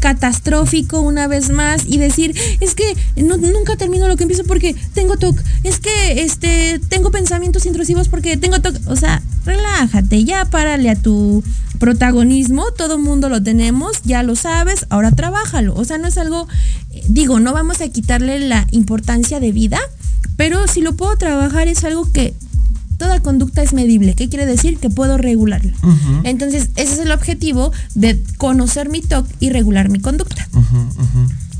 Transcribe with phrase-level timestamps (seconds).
[0.00, 2.84] catastrófico una vez más y decir, es que
[3.16, 8.36] nunca termino lo que empiezo porque tengo TOC, es que este, tengo pensamientos intrusivos porque
[8.36, 11.42] tengo TOC, o sea, relájate, ya párale a tu
[11.78, 16.48] protagonismo, todo mundo lo tenemos, ya lo sabes, ahora trabájalo, o sea, no es algo,
[17.08, 19.78] digo, no vamos a quitarle la importancia de vida,
[20.36, 22.34] pero si lo puedo trabajar es algo que
[22.96, 24.14] toda conducta es medible.
[24.14, 24.78] ¿Qué quiere decir?
[24.78, 25.72] Que puedo regularla.
[26.24, 30.48] Entonces, ese es el objetivo de conocer mi TOC y regular mi conducta.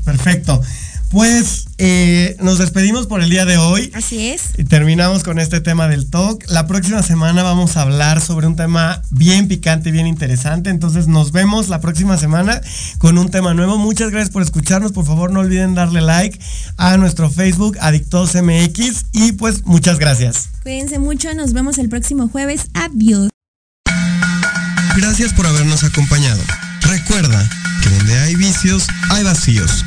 [0.03, 0.61] Perfecto.
[1.09, 3.91] Pues eh, nos despedimos por el día de hoy.
[3.93, 4.49] Así es.
[4.57, 6.43] Y terminamos con este tema del TOC.
[6.49, 10.69] La próxima semana vamos a hablar sobre un tema bien picante y bien interesante.
[10.69, 12.61] Entonces nos vemos la próxima semana
[12.97, 13.77] con un tema nuevo.
[13.77, 14.91] Muchas gracias por escucharnos.
[14.91, 16.39] Por favor no olviden darle like
[16.77, 19.05] a nuestro Facebook AdictosMX.
[19.13, 20.49] Y pues muchas gracias.
[20.63, 21.33] Cuídense mucho.
[21.33, 22.67] Nos vemos el próximo jueves.
[22.73, 23.29] Adiós.
[24.95, 26.41] Gracias por habernos acompañado.
[26.81, 27.49] Recuerda
[27.83, 29.83] que donde hay vicios, hay vacíos.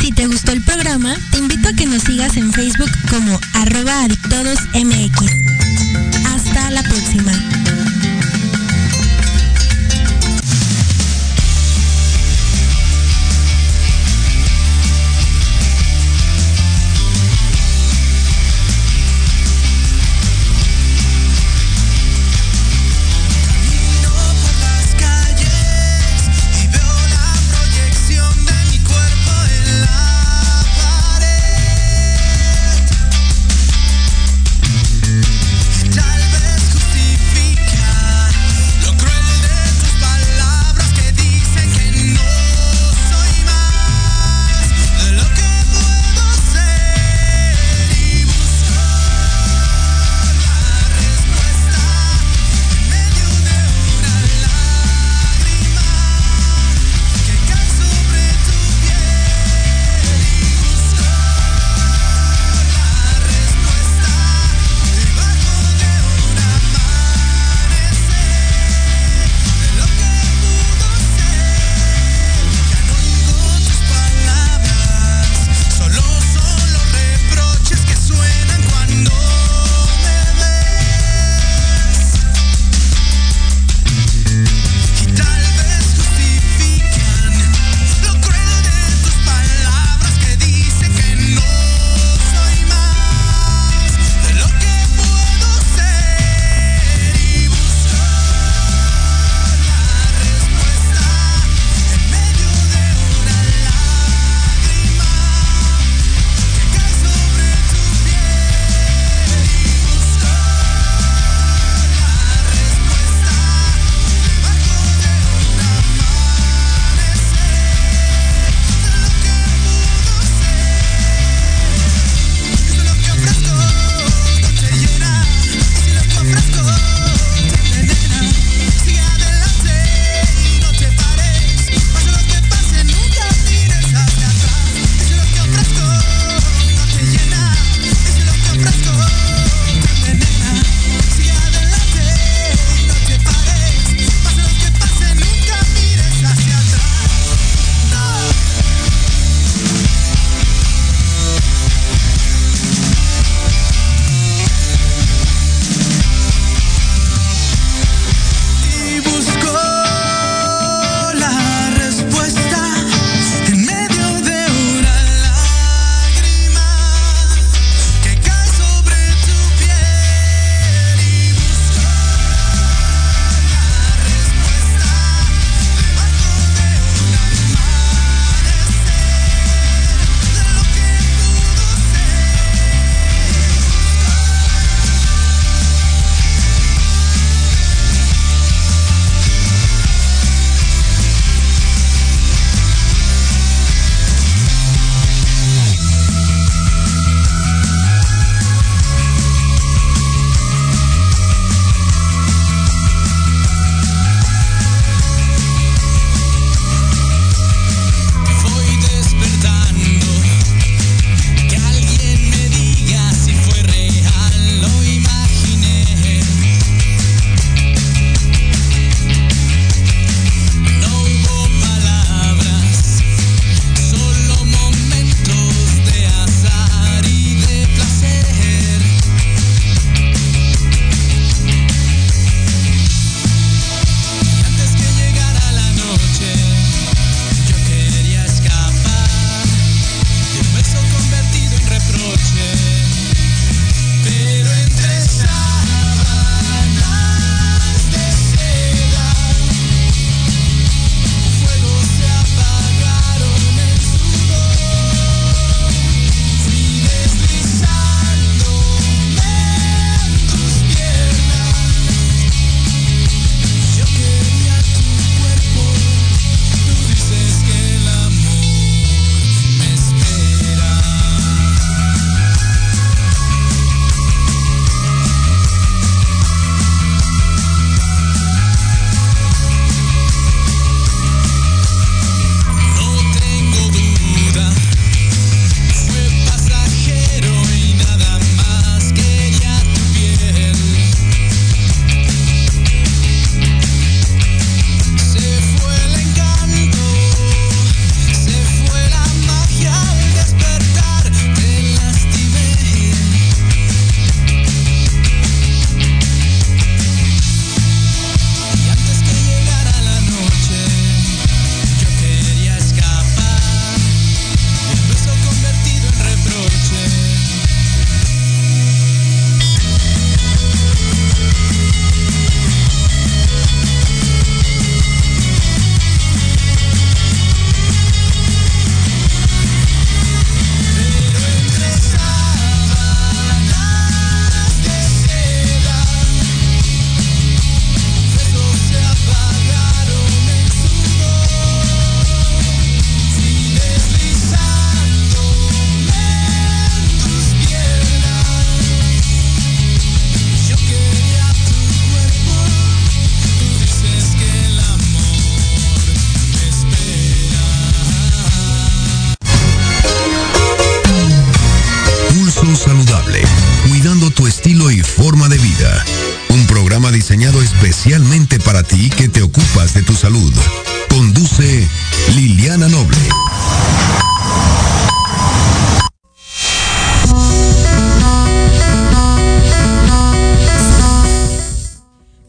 [0.00, 4.02] Si te gustó el programa, te invito a que nos sigas en Facebook como arroba
[4.02, 5.32] adictodosmx.
[6.24, 7.32] Hasta la próxima.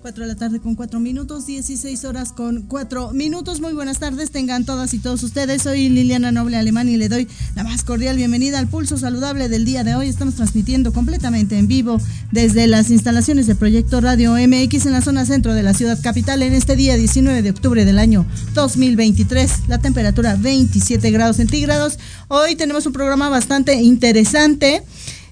[0.09, 3.61] 4 de la tarde con 4 minutos, 16 horas con 4 minutos.
[3.61, 5.61] Muy buenas tardes, tengan todas y todos ustedes.
[5.61, 9.65] Soy Liliana Noble Alemán y le doy la más cordial bienvenida al Pulso Saludable del
[9.65, 10.07] día de hoy.
[10.07, 12.01] Estamos transmitiendo completamente en vivo
[12.31, 16.41] desde las instalaciones del Proyecto Radio MX en la zona centro de la ciudad capital
[16.41, 19.67] en este día 19 de octubre del año 2023.
[19.67, 21.99] La temperatura 27 grados centígrados.
[22.29, 24.81] Hoy tenemos un programa bastante interesante.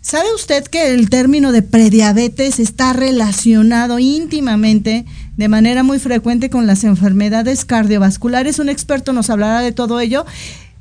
[0.07, 5.03] ¿Sabe usted que el término de prediabetes está relacionado íntimamente,
[5.35, 8.59] de manera muy frecuente, con las enfermedades cardiovasculares?
[8.59, 10.25] Un experto nos hablará de todo ello.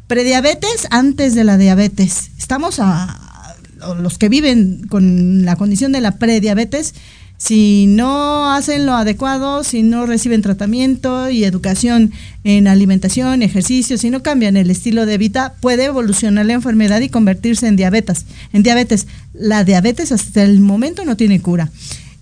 [0.06, 2.30] Prediabetes antes de la diabetes.
[2.38, 3.56] Estamos a,
[3.98, 6.94] los que viven con la condición de la prediabetes
[7.38, 12.12] si no hacen lo adecuado, si no reciben tratamiento y educación
[12.44, 17.10] en alimentación, ejercicio, si no cambian el estilo de vida, puede evolucionar la enfermedad y
[17.10, 18.24] convertirse en diabetes.
[18.52, 21.70] En diabetes, la diabetes hasta el momento no tiene cura.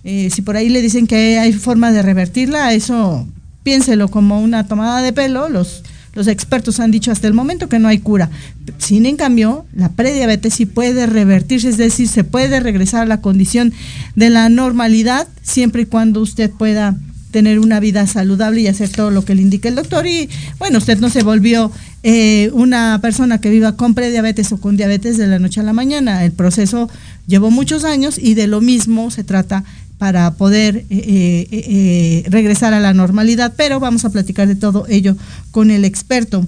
[0.03, 3.27] Eh, si por ahí le dicen que hay forma de revertirla, eso
[3.63, 5.49] piénselo como una tomada de pelo.
[5.49, 5.83] Los
[6.15, 8.29] los expertos han dicho hasta el momento que no hay cura.
[8.77, 13.21] Sin en cambio, la prediabetes sí puede revertirse, es decir, se puede regresar a la
[13.21, 13.73] condición
[14.15, 16.97] de la normalidad siempre y cuando usted pueda
[17.35, 20.07] tener una vida saludable y hacer todo lo que le indique el doctor.
[20.07, 21.69] Y bueno, usted no se volvió
[22.01, 25.73] eh, una persona que viva con prediabetes o con diabetes de la noche a la
[25.73, 26.23] mañana.
[26.23, 26.89] El proceso
[27.27, 29.65] llevó muchos años y de lo mismo se trata
[29.97, 34.85] para poder eh, eh, eh, regresar a la normalidad, pero vamos a platicar de todo
[34.89, 35.15] ello
[35.51, 36.45] con el experto.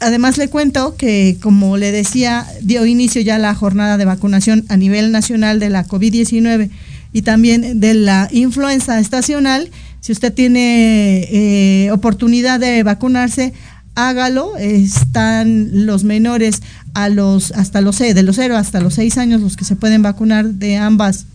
[0.00, 4.76] Además le cuento que, como le decía, dio inicio ya la jornada de vacunación a
[4.76, 6.70] nivel nacional de la COVID-19
[7.12, 9.70] y también de la influenza estacional.
[10.00, 13.52] Si usted tiene oportunidad de vacunarse,
[13.96, 14.56] hágalo.
[14.56, 16.62] Están los menores
[16.94, 20.02] a los hasta los de los 0 hasta los 6 años los que se pueden
[20.02, 21.26] vacunar de ambas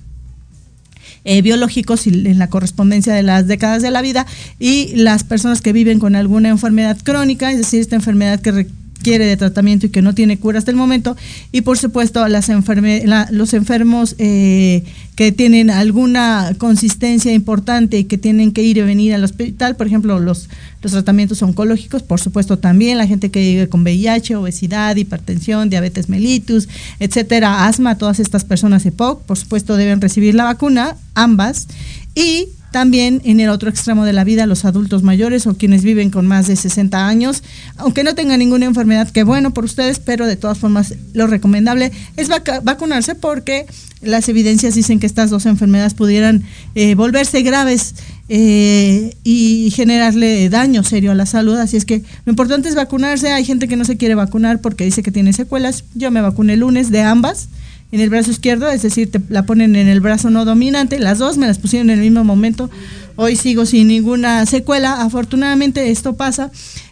[1.26, 4.26] eh, biológicos y en la correspondencia de las décadas de la vida
[4.60, 8.68] y las personas que viven con alguna enfermedad crónica, es decir, esta enfermedad que
[9.04, 11.16] quiere de tratamiento y que no tiene cura hasta el momento,
[11.52, 14.84] y por supuesto las enferme, los enfermos eh,
[15.16, 19.86] que tienen alguna consistencia importante y que tienen que ir y venir al hospital, por
[19.86, 20.50] ejemplo, los,
[20.82, 26.10] los tratamientos oncológicos, por supuesto también la gente que vive con VIH, obesidad, hipertensión, diabetes
[26.10, 26.68] mellitus,
[27.00, 31.68] etcétera, asma, todas estas personas EPOC, por supuesto deben recibir la vacuna, ambas,
[32.16, 36.10] y también en el otro extremo de la vida, los adultos mayores o quienes viven
[36.10, 37.44] con más de 60 años,
[37.78, 41.92] aunque no tengan ninguna enfermedad, que bueno por ustedes, pero de todas formas lo recomendable
[42.18, 42.30] es
[42.64, 43.68] vacunarse porque
[44.02, 47.94] las evidencias dicen que estas dos enfermedades pudieran eh, volverse graves
[48.28, 51.56] eh, y generarle daño serio a la salud.
[51.56, 53.32] Así es que lo importante es vacunarse.
[53.32, 55.86] Hay gente que no se quiere vacunar porque dice que tiene secuelas.
[55.94, 57.48] Yo me vacuné el lunes de ambas
[57.94, 61.20] en el brazo izquierdo, es decir, te la ponen en el brazo no dominante, las
[61.20, 62.72] dos me las pusieron en el mismo momento,
[63.18, 66.50] hoy sigo sin ninguna secuela, afortunadamente esto pasa,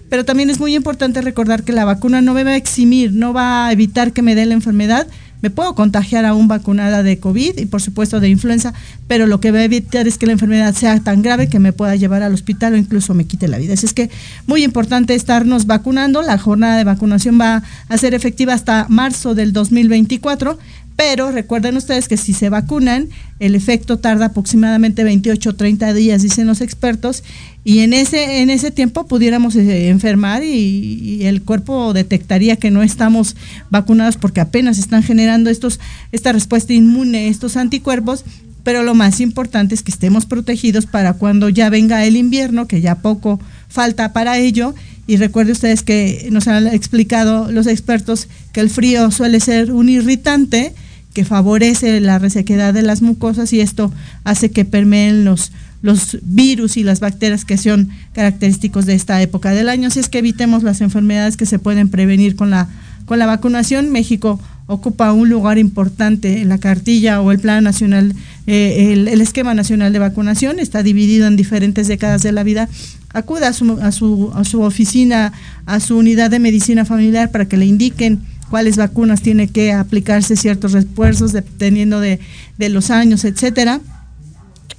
[0.10, 3.34] pero también es muy importante recordar que la vacuna no me va a eximir, no
[3.34, 5.08] va a evitar que me dé la enfermedad,
[5.42, 8.74] me puedo contagiar aún vacunada de COVID y por supuesto de influenza,
[9.08, 11.74] pero lo que va a evitar es que la enfermedad sea tan grave que me
[11.74, 13.74] pueda llevar al hospital o incluso me quite la vida.
[13.74, 14.10] Así es que
[14.46, 16.22] muy importante estarnos vacunando.
[16.22, 20.60] La jornada de vacunación va a ser efectiva hasta marzo del 2024
[21.04, 26.22] pero recuerden ustedes que si se vacunan, el efecto tarda aproximadamente 28 o 30 días,
[26.22, 27.24] dicen los expertos,
[27.64, 32.84] y en ese, en ese tiempo pudiéramos eh, enfermar y, el cuerpo detectaría que no
[32.84, 33.36] estamos
[33.72, 35.80] vacunados porque apenas están generando estos,
[36.12, 38.24] esta respuesta inmune, estos anticuerpos,
[38.64, 42.80] pero lo más importante es que estemos protegidos para cuando ya venga el invierno, que
[42.80, 43.40] ya poco
[43.70, 44.76] falta para ello,
[45.08, 49.90] y recuerde ustedes que nos han explicado los expertos que el frío suele ser un
[49.90, 50.76] irritante,
[51.14, 53.92] que favorece la resequedad de las mucosas y esto
[54.24, 55.52] hace que permeen los,
[55.82, 59.88] los virus y las bacterias que son característicos de esta época del año.
[59.88, 62.70] Así es que evitemos las enfermedades que se pueden prevenir con la,
[63.06, 63.92] con la vacunación.
[63.92, 68.16] México ocupa un lugar importante en la cartilla o el plan nacional,
[68.48, 72.70] eh, el, esquema nacional de vacunación, está dividido en diferentes décadas de la vida.
[73.14, 75.34] Acuda a su, a su, a su oficina,
[75.66, 80.36] a su unidad de medicina familiar para que le indiquen cuáles vacunas tiene que aplicarse
[80.36, 82.20] ciertos refuerzos dependiendo de,
[82.60, 83.82] de los años, etcétera.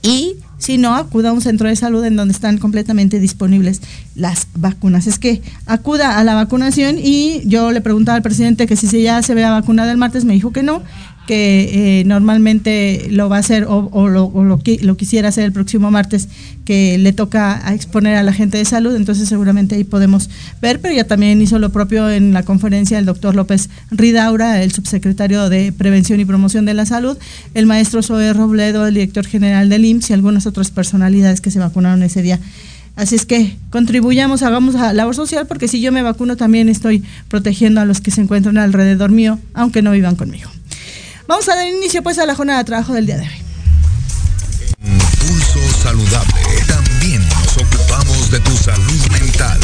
[0.02, 3.80] Y si no, acuda a un centro de salud en donde están completamente disponibles
[4.14, 5.08] las vacunas.
[5.08, 9.22] Es que acuda a la vacunación y yo le preguntaba al presidente que si ya
[9.22, 10.82] se vea vacunada el martes, me dijo que no,
[11.26, 15.90] que eh, normalmente lo va a hacer o, lo, lo, lo, quisiera hacer el próximo
[15.90, 16.28] martes,
[16.64, 20.80] que le toca a exponer a la gente de salud, entonces seguramente ahí podemos ver,
[20.80, 25.48] pero ya también hizo lo propio en la conferencia el doctor López Ridaura, el subsecretario
[25.48, 27.16] de Prevención y Promoción de la Salud,
[27.54, 31.58] el maestro Zoe Robledo, el director general del IMSS y algunas otras personalidades que se
[31.58, 32.40] vacunaron ese día.
[32.94, 37.80] Así es que contribuyamos, hagamos labor social, porque si yo me vacuno también estoy protegiendo
[37.80, 40.50] a los que se encuentran alrededor mío, aunque no vivan conmigo.
[41.26, 43.42] Vamos a dar inicio pues a la jornada de trabajo del día de hoy.
[45.20, 46.42] Pulso saludable.
[46.66, 49.60] También nos ocupamos de tu salud mental.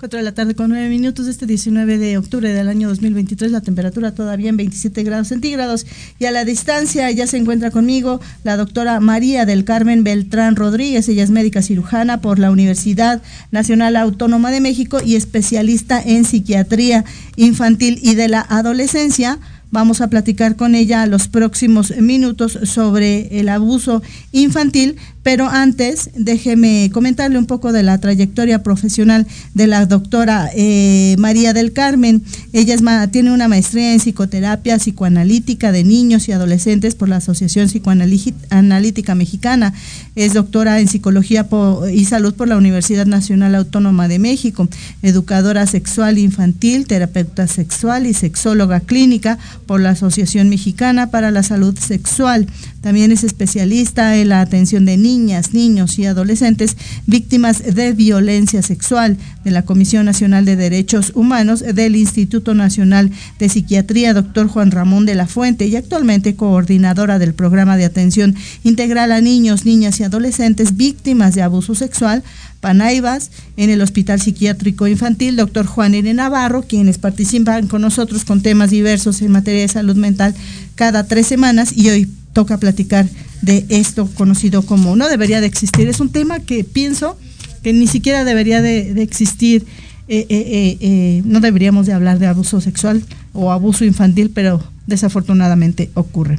[0.00, 3.60] 4 de la tarde con 9 minutos este 19 de octubre del año 2023, la
[3.60, 5.84] temperatura todavía en 27 grados centígrados.
[6.18, 11.06] Y a la distancia ya se encuentra conmigo la doctora María del Carmen Beltrán Rodríguez,
[11.10, 17.04] ella es médica cirujana por la Universidad Nacional Autónoma de México y especialista en psiquiatría
[17.36, 19.38] infantil y de la adolescencia
[19.72, 26.90] Vamos a platicar con ella los próximos minutos sobre el abuso infantil, pero antes déjeme
[26.92, 32.22] comentarle un poco de la trayectoria profesional de la doctora eh, María del Carmen.
[32.52, 37.68] Ella es, tiene una maestría en psicoterapia psicoanalítica de niños y adolescentes por la Asociación
[37.68, 39.72] Psicoanalítica Mexicana.
[40.16, 41.46] Es doctora en psicología
[41.92, 44.68] y salud por la Universidad Nacional Autónoma de México,
[45.02, 49.38] educadora sexual infantil, terapeuta sexual y sexóloga clínica
[49.70, 52.48] por la Asociación Mexicana para la Salud Sexual.
[52.80, 59.16] También es especialista en la atención de niñas, niños y adolescentes víctimas de violencia sexual
[59.44, 65.06] de la Comisión Nacional de Derechos Humanos del Instituto Nacional de Psiquiatría, doctor Juan Ramón
[65.06, 68.34] de la Fuente, y actualmente coordinadora del programa de atención
[68.64, 72.24] integral a niños, niñas y adolescentes víctimas de abuso sexual
[72.60, 76.12] Panaivas, en el Hospital Psiquiátrico Infantil, doctor Juan N.
[76.12, 80.34] Navarro, quienes participan con nosotros con temas diversos en materia de salud mental
[80.74, 83.08] cada tres semanas y hoy toca platicar
[83.42, 85.88] de esto conocido como no debería de existir.
[85.88, 87.16] Es un tema que pienso
[87.62, 89.66] que ni siquiera debería de, existir.
[90.08, 93.02] Eh, eh, eh, no deberíamos de hablar de abuso sexual
[93.32, 96.38] o abuso infantil, pero desafortunadamente ocurre.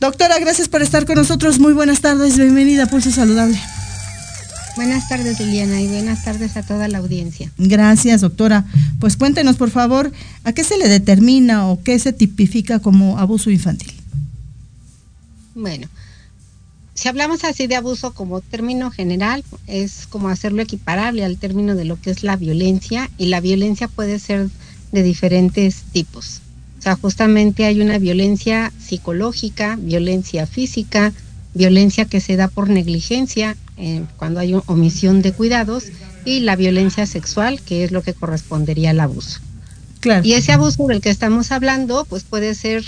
[0.00, 1.58] Doctora, gracias por estar con nosotros.
[1.58, 2.36] Muy buenas tardes.
[2.36, 3.58] Bienvenida Pulso Saludable.
[4.74, 7.52] Buenas tardes, Liliana, y buenas tardes a toda la audiencia.
[7.58, 8.64] Gracias, doctora.
[9.00, 10.10] Pues cuéntenos, por favor,
[10.44, 13.92] ¿a qué se le determina o qué se tipifica como abuso infantil?
[15.54, 15.88] Bueno,
[16.94, 21.84] si hablamos así de abuso como término general, es como hacerlo equiparable al término de
[21.84, 24.48] lo que es la violencia, y la violencia puede ser
[24.90, 26.40] de diferentes tipos.
[26.78, 31.12] O sea, justamente hay una violencia psicológica, violencia física,
[31.54, 35.84] violencia que se da por negligencia eh, cuando hay omisión de cuidados
[36.24, 39.40] y la violencia sexual, que es lo que correspondería al abuso.
[40.00, 40.26] Claro.
[40.26, 42.84] Y ese abuso del que estamos hablando, pues puede ser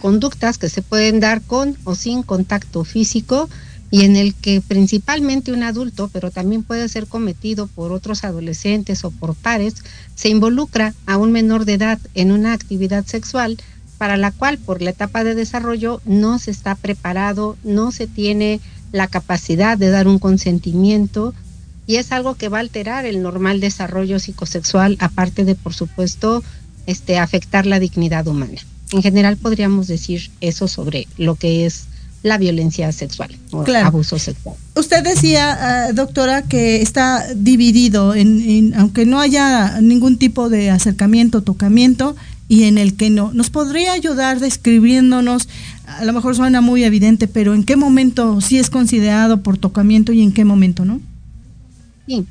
[0.00, 3.48] conductas que se pueden dar con o sin contacto físico
[3.90, 9.04] y en el que principalmente un adulto, pero también puede ser cometido por otros adolescentes
[9.04, 9.76] o por pares,
[10.14, 13.56] se involucra a un menor de edad en una actividad sexual
[13.96, 18.60] para la cual por la etapa de desarrollo no se está preparado, no se tiene
[18.92, 21.34] la capacidad de dar un consentimiento
[21.86, 26.44] y es algo que va a alterar el normal desarrollo psicosexual, aparte de, por supuesto,
[26.86, 28.60] este, afectar la dignidad humana.
[28.92, 31.86] En general podríamos decir eso sobre lo que es
[32.22, 34.56] la violencia sexual o abuso sexual.
[34.74, 41.42] Usted decía, ah, doctora, que está dividido, en, aunque no haya ningún tipo de acercamiento,
[41.42, 42.16] tocamiento,
[42.48, 43.32] y en el que no.
[43.34, 45.48] ¿Nos podría ayudar describiéndonos,
[45.88, 50.12] a lo mejor suena muy evidente, pero en qué momento sí es considerado por tocamiento
[50.12, 51.00] y en qué momento no?
[52.06, 52.26] Sí,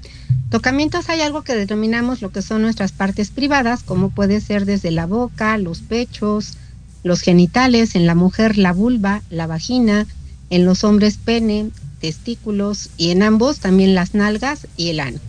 [0.49, 4.91] tocamientos hay algo que denominamos lo que son nuestras partes privadas, como puede ser desde
[4.91, 6.57] la boca, los pechos,
[7.03, 10.07] los genitales, en la mujer la vulva, la vagina,
[10.49, 15.19] en los hombres pene, testículos y en ambos también las nalgas y el ano.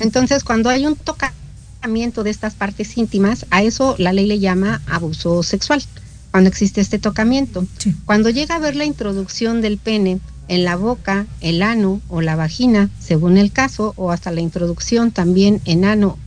[0.00, 1.42] Entonces, cuando hay un tocamiento,
[2.22, 5.82] de estas partes íntimas, a eso la ley le llama abuso sexual,
[6.32, 7.64] cuando existe este tocamiento.
[8.04, 12.34] Cuando llega a ver la introducción del pene en la boca, el ano o la
[12.34, 16.18] vagina, según el caso, o hasta la introducción también en ano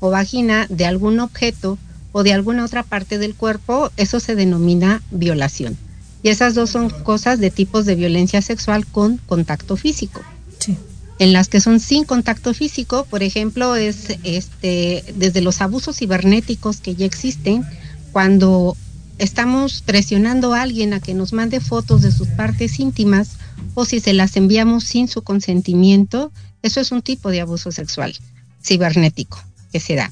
[0.00, 1.78] o vagina de algún objeto
[2.10, 5.76] o de alguna otra parte del cuerpo, eso se denomina violación.
[6.22, 10.22] Y esas dos son cosas de tipos de violencia sexual con contacto físico.
[10.58, 10.76] Sí
[11.20, 16.80] en las que son sin contacto físico, por ejemplo, es este desde los abusos cibernéticos
[16.80, 17.62] que ya existen,
[18.10, 18.74] cuando
[19.20, 23.36] estamos presionando a alguien a que nos mande fotos de sus partes íntimas
[23.74, 28.16] o si se las enviamos sin su consentimiento, eso es un tipo de abuso sexual
[28.62, 29.38] cibernético
[29.72, 30.10] que se da.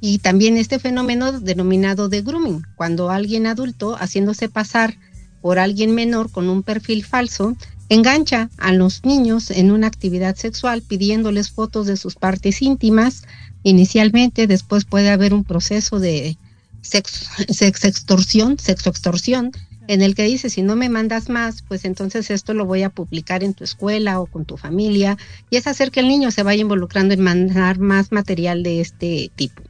[0.00, 4.98] y también este fenómeno denominado de grooming, cuando alguien adulto haciéndose pasar
[5.40, 7.56] por alguien menor con un perfil falso,
[7.88, 13.24] engancha a los niños en una actividad sexual pidiéndoles fotos de sus partes íntimas
[13.62, 16.36] inicialmente, después puede haber un proceso de
[16.84, 19.50] sexo, sex extorsión, sexo extorsión,
[19.88, 22.90] en el que dice, si no me mandas más, pues entonces esto lo voy a
[22.90, 25.18] publicar en tu escuela o con tu familia,
[25.50, 29.30] y es hacer que el niño se vaya involucrando en mandar más material de este
[29.34, 29.62] tipo.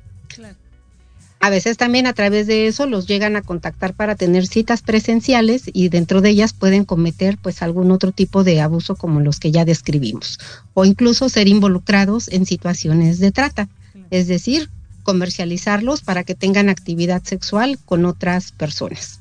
[1.40, 5.64] A veces también a través de eso los llegan a contactar para tener citas presenciales
[5.70, 9.50] y dentro de ellas pueden cometer pues algún otro tipo de abuso como los que
[9.50, 10.38] ya describimos
[10.72, 13.68] o incluso ser involucrados en situaciones de trata,
[14.08, 14.70] es decir,
[15.04, 19.20] comercializarlos para que tengan actividad sexual con otras personas.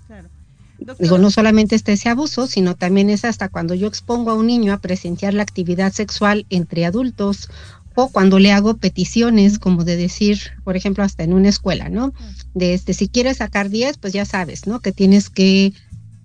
[1.00, 4.48] Digo, no solamente está ese abuso, sino también es hasta cuando yo expongo a un
[4.48, 7.50] niño a presenciar la actividad sexual entre adultos
[7.96, 12.14] o cuando le hago peticiones como de decir, por ejemplo, hasta en una escuela, ¿no?
[12.54, 14.80] De este, si quieres sacar 10, pues ya sabes, ¿no?
[14.80, 15.74] Que tienes que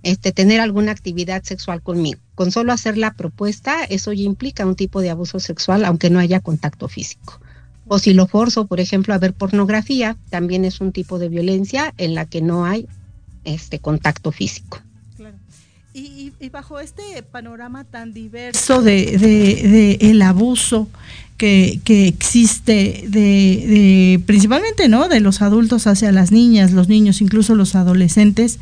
[0.02, 2.20] este, tener alguna actividad sexual conmigo.
[2.34, 6.18] Con solo hacer la propuesta, eso ya implica un tipo de abuso sexual, aunque no
[6.18, 7.40] haya contacto físico.
[7.88, 11.94] O si lo forzo, por ejemplo, a ver pornografía, también es un tipo de violencia
[11.96, 12.86] en la que no hay
[13.44, 14.80] este contacto físico.
[15.94, 20.88] Y, bajo este panorama tan diverso de, el abuso
[21.36, 27.56] que, que existe de, principalmente no de los adultos hacia las niñas, los niños, incluso
[27.56, 28.60] los adolescentes,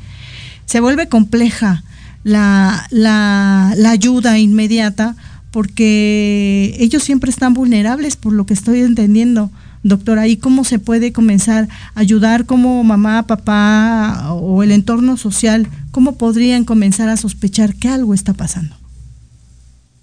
[0.65, 1.85] se vuelve compleja
[2.25, 5.15] la, la, la ayuda inmediata
[5.57, 9.51] porque ellos siempre están vulnerables por lo que estoy entendiendo
[9.83, 15.67] doctora, ¿y cómo se puede comenzar a ayudar como mamá, papá o el entorno social?
[15.93, 18.77] ¿Cómo podrían comenzar a sospechar que algo está pasando?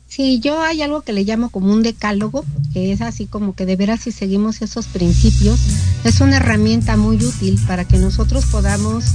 [0.08, 3.68] Sí, yo hay algo que le llamo como un decálogo, que es así como que
[3.68, 5.60] de veras si seguimos esos principios,
[6.04, 9.06] es una herramienta muy útil para que nosotros podamos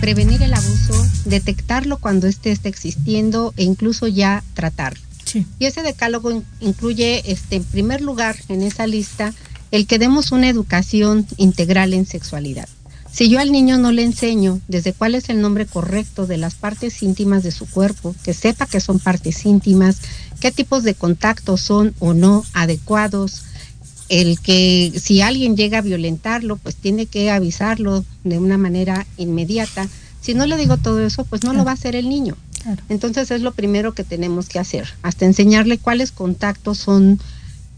[0.00, 5.09] prevenir el abuso, detectarlo cuando éste está existiendo e incluso ya tratarlo.
[5.58, 9.32] Y ese decálogo incluye, este, en primer lugar, en esa lista,
[9.70, 12.68] el que demos una educación integral en sexualidad.
[13.12, 16.54] Si yo al niño no le enseño desde cuál es el nombre correcto de las
[16.54, 19.98] partes íntimas de su cuerpo, que sepa que son partes íntimas,
[20.40, 23.42] qué tipos de contactos son o no adecuados,
[24.08, 29.88] el que si alguien llega a violentarlo, pues tiene que avisarlo de una manera inmediata.
[30.20, 32.36] Si no le digo todo eso, pues no lo va a hacer el niño.
[32.88, 37.20] Entonces es lo primero que tenemos que hacer, hasta enseñarle cuáles contactos son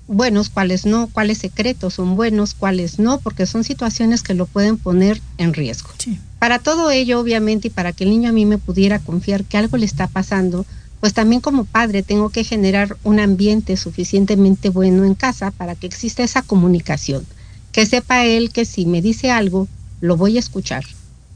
[0.06, 4.76] buenos, cuáles no, cuáles secretos son buenos, cuáles no, porque son situaciones que lo pueden
[4.76, 5.90] poner en riesgo.
[6.38, 9.56] Para todo ello, obviamente, y para que el niño a mí me pudiera confiar que
[9.56, 10.66] algo le está pasando,
[11.00, 15.86] pues también como padre tengo que generar un ambiente suficientemente bueno en casa para que
[15.86, 17.26] exista esa comunicación,
[17.72, 19.66] que sepa él que si me dice algo,
[20.00, 20.84] lo voy a escuchar,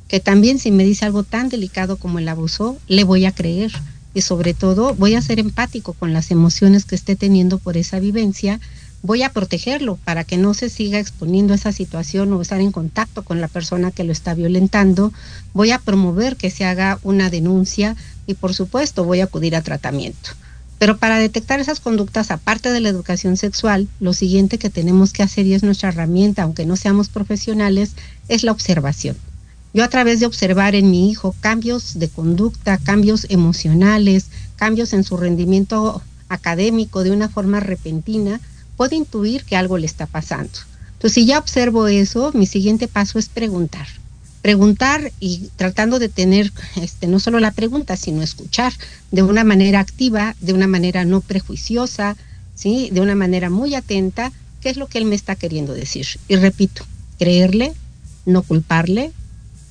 [0.09, 3.73] que también si me dice algo tan delicado como el abuso, le voy a creer
[4.15, 7.99] y sobre todo voy a ser empático con las emociones que esté teniendo por esa
[7.99, 8.61] vivencia,
[9.03, 12.73] voy a protegerlo para que no se siga exponiendo a esa situación o estar en
[12.73, 15.13] contacto con la persona que lo está violentando,
[15.53, 17.95] voy a promover que se haga una denuncia
[18.27, 20.31] y por supuesto voy a acudir a tratamiento.
[20.79, 25.23] Pero para detectar esas conductas, aparte de la educación sexual, lo siguiente que tenemos que
[25.23, 27.93] hacer y es nuestra herramienta, aunque no seamos profesionales,
[28.29, 29.17] es la observación.
[29.77, 35.05] Yo a través de observar en mi hijo cambios de conducta, cambios emocionales, cambios en
[35.05, 38.41] su rendimiento académico de una forma repentina,
[38.79, 40.59] puedo intuir que algo le está pasando.
[40.95, 43.87] Entonces, si ya observo eso, mi siguiente paso es preguntar.
[44.41, 48.73] Preguntar y tratando de tener este, no solo la pregunta, sino escuchar
[49.11, 52.17] de una manera activa, de una manera no prejuiciosa,
[52.55, 52.89] ¿sí?
[52.93, 56.07] de una manera muy atenta, qué es lo que él me está queriendo decir.
[56.29, 56.83] Y repito,
[57.19, 57.75] creerle,
[58.25, 59.13] no culparle,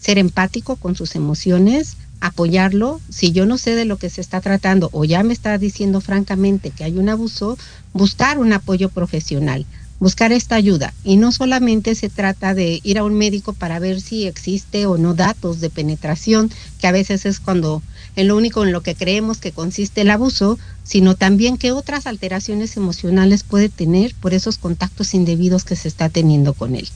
[0.06, 3.02] ser empático con sus emociones, apoyarlo.
[3.10, 6.00] Si yo no sé de lo que se está tratando o ya me está diciendo
[6.00, 7.58] francamente que hay un abuso,
[7.91, 9.65] buscar un apoyo profesional,
[10.00, 10.94] buscar esta ayuda.
[11.04, 15.00] Y no solamente se trata de ir a un médico para ver si existe o
[15.00, 17.82] no datos de penetración, que a veces es cuando
[18.15, 22.06] en lo único en lo que creemos que consiste el abuso, sino también qué otras
[22.06, 26.88] alteraciones emocionales puede tener por esos contactos indebidos que se está teniendo con él.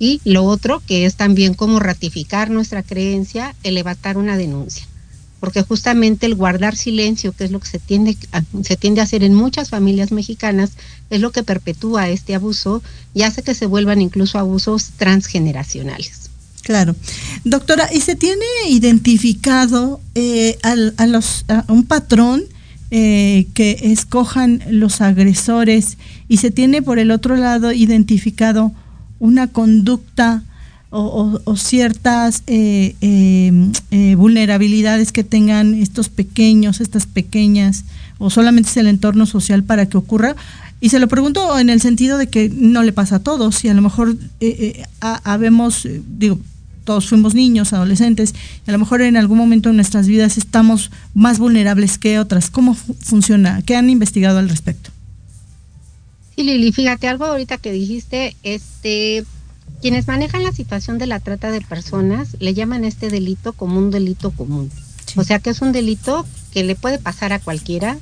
[0.00, 4.88] Y lo otro, que es también como ratificar nuestra creencia, el levantar una denuncia.
[5.40, 9.04] Porque justamente el guardar silencio, que es lo que se tiende, a, se tiende a
[9.04, 10.72] hacer en muchas familias mexicanas,
[11.10, 12.82] es lo que perpetúa este abuso
[13.12, 16.30] y hace que se vuelvan incluso abusos transgeneracionales.
[16.62, 16.96] Claro.
[17.44, 22.44] Doctora, ¿y se tiene identificado eh, a, los, un patrón
[22.90, 28.72] eh, que escojan los agresores y se tiene por el otro lado identificado
[29.20, 30.42] una conducta
[30.92, 37.84] o, ciertas eh, em, eh, vulnerabilidades que tengan estos pequeños, estas pequeñas,
[38.18, 40.34] o solamente es el entorno social para que ocurra.
[40.80, 43.68] Y se lo pregunto en el sentido de que no le pasa a todos y
[43.68, 45.86] a lo mejor eh, habemos,
[46.18, 46.40] digo,
[46.84, 48.34] todos fuimos niños, adolescentes,
[48.66, 52.50] y a lo mejor en algún momento de nuestras vidas estamos más vulnerables que otras.
[52.50, 53.62] ¿Cómo funciona?
[53.62, 54.90] ¿Qué han investigado al respecto?
[56.40, 59.26] Sí, Lili, fíjate algo ahorita que dijiste, este,
[59.82, 63.90] quienes manejan la situación de la trata de personas le llaman este delito como un
[63.90, 64.70] delito común.
[65.16, 67.98] O sea que es un delito que le puede pasar a cualquiera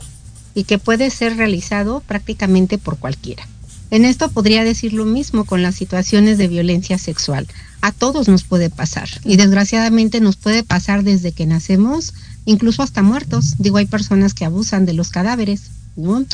[0.55, 3.43] y que puede ser realizado prácticamente por cualquiera.
[3.91, 7.49] En esto podría decir lo mismo con las situaciones de violencia sexual.
[7.81, 13.03] A todos nos puede pasar y desgraciadamente nos puede pasar desde que nacemos, incluso hasta
[13.03, 13.57] muertos.
[13.59, 16.25] Digo, hay personas que abusan de los cadáveres, ¿no?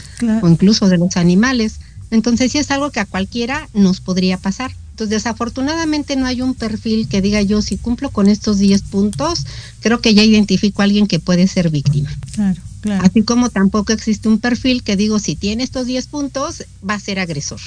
[0.42, 1.80] O incluso de los animales.
[2.14, 4.70] Entonces sí es algo que a cualquiera nos podría pasar.
[4.90, 9.44] Entonces, desafortunadamente no hay un perfil que diga yo, si cumplo con estos 10 puntos,
[9.80, 12.16] creo que ya identifico a alguien que puede ser víctima.
[12.32, 13.04] Claro, claro.
[13.04, 17.00] Así como tampoco existe un perfil que digo, si tiene estos 10 puntos, va a
[17.00, 17.58] ser agresor.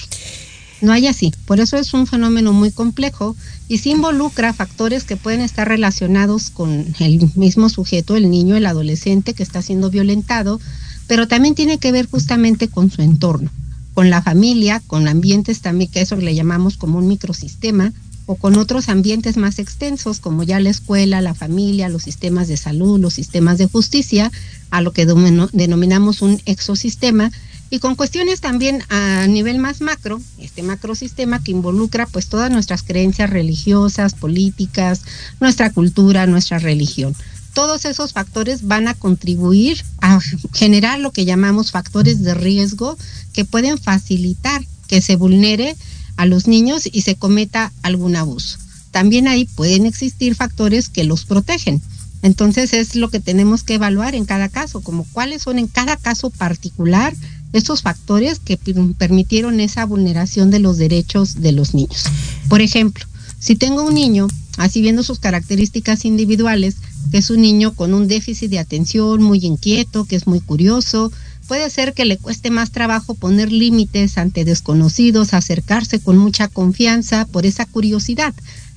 [0.79, 1.33] No hay así.
[1.45, 3.36] Por eso es un fenómeno muy complejo
[3.67, 8.65] y se involucra factores que pueden estar relacionados con el mismo sujeto, el niño, el
[8.65, 10.62] adolescente que está siendo violentado,
[11.07, 13.51] pero también tiene que ver justamente con su entorno
[13.97, 17.93] con la familia, con ambientes también, que eso le llamamos como un microsistema,
[18.27, 22.57] o con otros ambientes más extensos, como ya la escuela, la familia, los sistemas de
[22.57, 24.31] salud, los sistemas de justicia,
[24.69, 27.31] a lo que denominamos un exosistema,
[27.71, 32.83] y con cuestiones también a nivel más macro, este macrosistema que involucra pues todas nuestras
[32.83, 35.01] creencias religiosas, políticas,
[35.39, 37.15] nuestra cultura, nuestra religión
[37.58, 40.20] todos esos factores van a contribuir a
[40.54, 42.96] generar lo que llamamos factores de riesgo
[43.34, 45.76] que pueden facilitar que se vulnere
[46.17, 48.60] a los niños y se cometa algún abuso.
[48.91, 51.82] También ahí pueden existir factores que los protegen.
[52.22, 55.98] Entonces es lo que tenemos que evaluar en cada caso, como cuáles son en cada
[55.98, 57.15] caso particular
[57.54, 58.60] esos factores que
[59.00, 62.04] permitieron esa vulneración de los derechos de los niños.
[62.50, 63.04] Por ejemplo,
[63.39, 66.76] si tengo un niño, así viendo sus características individuales,
[67.12, 71.12] que es un niño con un déficit de atención, muy inquieto, que es muy curioso.
[71.48, 77.26] Puede ser que le cueste más trabajo poner límites ante desconocidos, acercarse con mucha confianza
[77.26, 78.34] por esa curiosidad.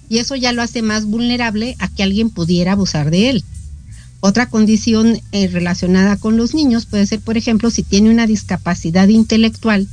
[0.09, 3.45] Y eso ya lo hace más vulnerable a que alguien pudiera abusar de él.
[4.21, 9.09] Otra condición eh, relacionada con los niños puede ser, por ejemplo, si tiene una discapacidad
[9.09, 9.89] intelectual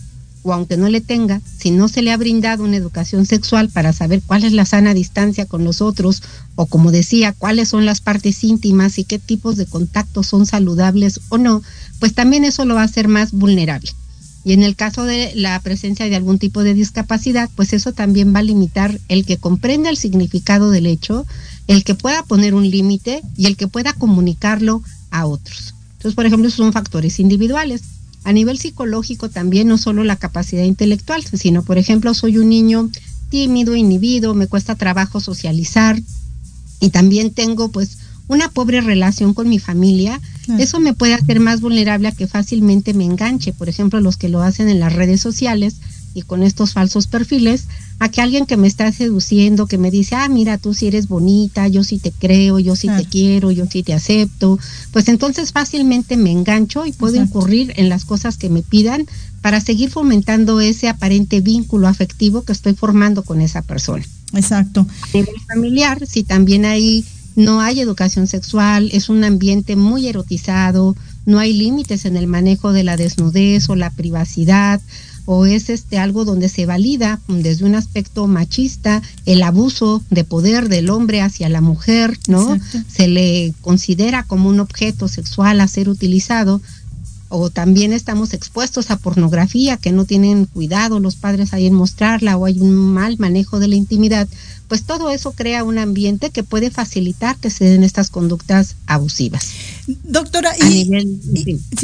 [0.47, 3.91] o aunque no le tenga, si no se le ha brindado una educación sexual para
[3.91, 6.23] saber cuál es la sana distancia con los otros,
[6.55, 11.19] o como decía, cuáles son las partes íntimas y qué tipos de contactos son saludables
[11.29, 11.61] o no,
[11.99, 13.91] pues también eso lo va a hacer más vulnerable.
[14.45, 18.33] Y en el caso de la presencia de algún tipo de discapacidad, pues eso también
[18.33, 21.25] va a limitar el que comprenda el significado del hecho,
[21.67, 24.81] el que pueda poner un límite y el que pueda comunicarlo
[25.11, 25.73] a otros.
[25.97, 27.81] Entonces, por ejemplo, son factores individuales
[28.27, 32.89] a nivel psicológico también, no solo la capacidad intelectual, sino, por ejemplo, soy un niño
[33.29, 35.97] tímido, inhibido, me cuesta trabajo socializar
[36.81, 40.19] y también tengo pues una pobre relación con mi familia,
[40.59, 44.27] eso me puede hacer más vulnerable a que fácilmente me enganche, por ejemplo, los que
[44.27, 45.77] lo hacen en las redes sociales
[46.13, 47.67] y con estos falsos perfiles,
[47.99, 51.07] a que alguien que me está seduciendo, que me dice, ah, mira, tú sí eres
[51.07, 54.59] bonita, yo sí te creo, yo sí te quiero, yo sí te acepto,
[54.91, 59.07] pues entonces fácilmente me engancho y puedo incurrir en las cosas que me pidan
[59.41, 64.05] para seguir fomentando ese aparente vínculo afectivo que estoy formando con esa persona.
[64.33, 64.85] Exacto.
[65.01, 67.05] A nivel familiar, si también ahí
[67.35, 72.73] no hay educación sexual, es un ambiente muy erotizado, no hay límites en el manejo
[72.73, 74.81] de la desnudez o la privacidad,
[75.27, 80.69] o es este algo donde se valida desde un aspecto machista el abuso de poder
[80.69, 82.57] del hombre hacia la mujer, ¿no?
[82.87, 86.61] Se le considera como un objeto sexual a ser utilizado
[87.27, 92.37] o también estamos expuestos a pornografía que no tienen cuidado los padres ahí en mostrarla
[92.37, 94.29] o hay un mal manejo de la intimidad
[94.67, 99.51] pues todo eso crea un ambiente que puede facilitar que se den estas conductas abusivas.
[100.03, 100.89] Doctora, y,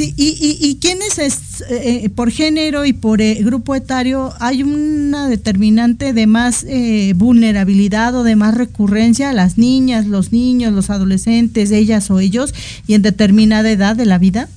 [0.06, 6.26] y, quiénes es, eh, por género y por eh, grupo etario, hay una determinante de
[6.26, 12.10] más eh, vulnerabilidad o de más recurrencia a las niñas, los niños, los adolescentes, ellas
[12.10, 12.52] o ellos,
[12.86, 14.50] y en determinada edad de la vida?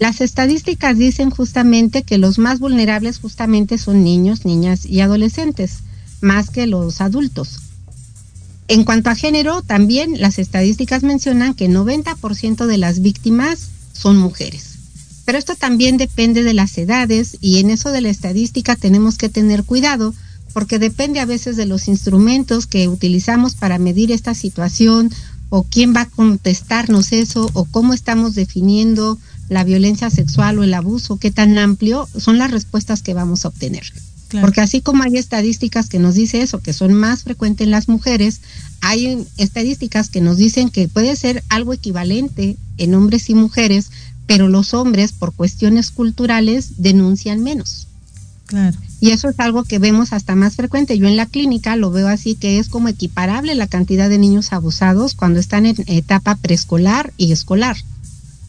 [0.00, 5.84] Las estadísticas dicen justamente que los más vulnerables justamente son niños, niñas y adolescentes
[6.20, 7.69] más que los adultos.
[8.70, 14.76] En cuanto a género, también las estadísticas mencionan que 90% de las víctimas son mujeres.
[15.24, 19.28] Pero esto también depende de las edades y en eso de la estadística tenemos que
[19.28, 20.14] tener cuidado
[20.52, 25.10] porque depende a veces de los instrumentos que utilizamos para medir esta situación
[25.48, 30.74] o quién va a contestarnos eso o cómo estamos definiendo la violencia sexual o el
[30.74, 33.82] abuso, qué tan amplio son las respuestas que vamos a obtener.
[34.40, 37.88] Porque así como hay estadísticas que nos dice eso, que son más frecuentes en las
[37.88, 38.40] mujeres,
[38.80, 43.90] hay estadísticas que nos dicen que puede ser algo equivalente en hombres y mujeres,
[44.26, 47.88] pero los hombres por cuestiones culturales denuncian menos.
[48.46, 48.76] Claro.
[49.00, 50.98] Y eso es algo que vemos hasta más frecuente.
[50.98, 54.52] Yo en la clínica lo veo así que es como equiparable la cantidad de niños
[54.52, 57.76] abusados cuando están en etapa preescolar y escolar.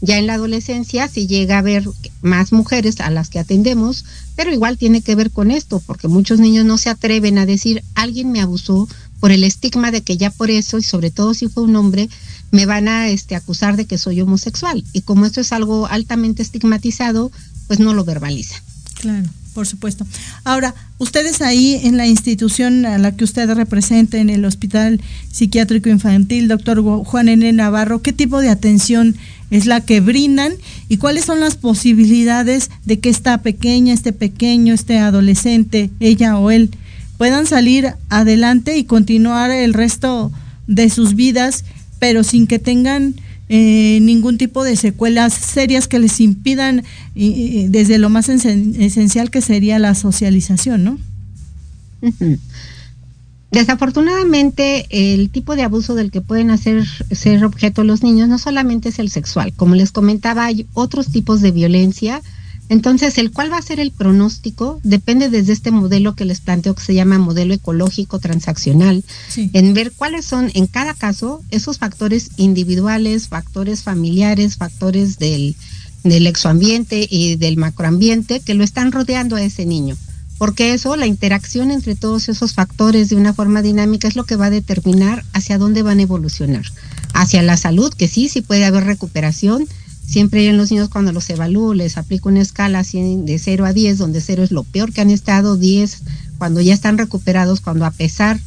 [0.01, 1.87] Ya en la adolescencia sí llega a haber
[2.21, 4.03] más mujeres a las que atendemos,
[4.35, 7.83] pero igual tiene que ver con esto, porque muchos niños no se atreven a decir
[7.93, 8.87] alguien me abusó
[9.19, 12.09] por el estigma de que ya por eso, y sobre todo si fue un hombre,
[12.49, 14.83] me van a este, acusar de que soy homosexual.
[14.91, 17.31] Y como esto es algo altamente estigmatizado,
[17.67, 18.55] pues no lo verbaliza.
[18.95, 19.29] Claro.
[19.53, 20.07] Por supuesto.
[20.45, 25.89] Ahora, ustedes ahí en la institución a la que usted representa, en el Hospital Psiquiátrico
[25.89, 27.51] Infantil, doctor Juan N.
[27.51, 29.15] Navarro, ¿qué tipo de atención
[29.49, 30.53] es la que brindan
[30.87, 36.49] y cuáles son las posibilidades de que esta pequeña, este pequeño, este adolescente, ella o
[36.49, 36.69] él,
[37.17, 40.31] puedan salir adelante y continuar el resto
[40.67, 41.65] de sus vidas,
[41.99, 43.15] pero sin que tengan
[43.53, 46.83] eh, ningún tipo de secuelas serias que les impidan
[47.13, 50.97] desde lo más esencial que sería la socialización, ¿no?
[53.51, 58.87] Desafortunadamente, el tipo de abuso del que pueden hacer ser objeto los niños no solamente
[58.87, 62.21] es el sexual, como les comentaba, hay otros tipos de violencia
[62.71, 66.73] entonces, el cuál va a ser el pronóstico depende desde este modelo que les planteo
[66.73, 69.03] que se llama modelo ecológico transaccional,
[69.35, 75.57] en ver cuáles son en cada caso esos factores individuales, factores familiares, factores del,
[76.05, 79.97] del exoambiente y del macroambiente que lo están rodeando a ese niño.
[80.37, 84.37] Porque eso, la interacción entre todos esos factores de una forma dinámica es lo que
[84.37, 86.63] va a determinar hacia dónde van a evolucionar.
[87.13, 89.67] Hacia la salud, que sí, sí puede haber recuperación,
[90.11, 93.97] Siempre en los niños cuando los evalúo les aplico una escala de 0 a 10,
[93.97, 96.03] donde 0 es lo peor que han estado, 10
[96.37, 98.37] cuando ya están recuperados, cuando a pesar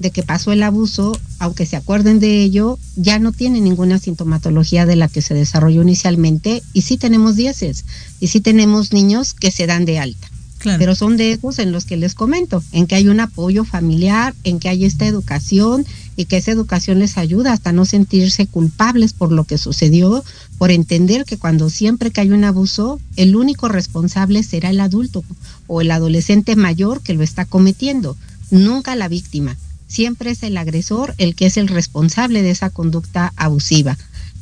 [0.00, 4.84] de que pasó el abuso, aunque se acuerden de ello, ya no tienen ninguna sintomatología
[4.84, 7.84] de la que se desarrolló inicialmente y sí tenemos 10
[8.18, 10.28] y sí tenemos niños que se dan de alta.
[10.64, 14.34] Pero son de esos en los que les comento, en que hay un apoyo familiar,
[14.44, 15.84] en que hay esta educación
[16.16, 20.22] y que esa educación les ayuda hasta no sentirse culpables por lo que sucedió,
[20.58, 25.24] por entender que cuando siempre que hay un abuso, el único responsable será el adulto
[25.66, 28.16] o el adolescente mayor que lo está cometiendo,
[28.50, 29.56] nunca la víctima.
[29.88, 33.98] Siempre es el agresor el que es el responsable de esa conducta abusiva.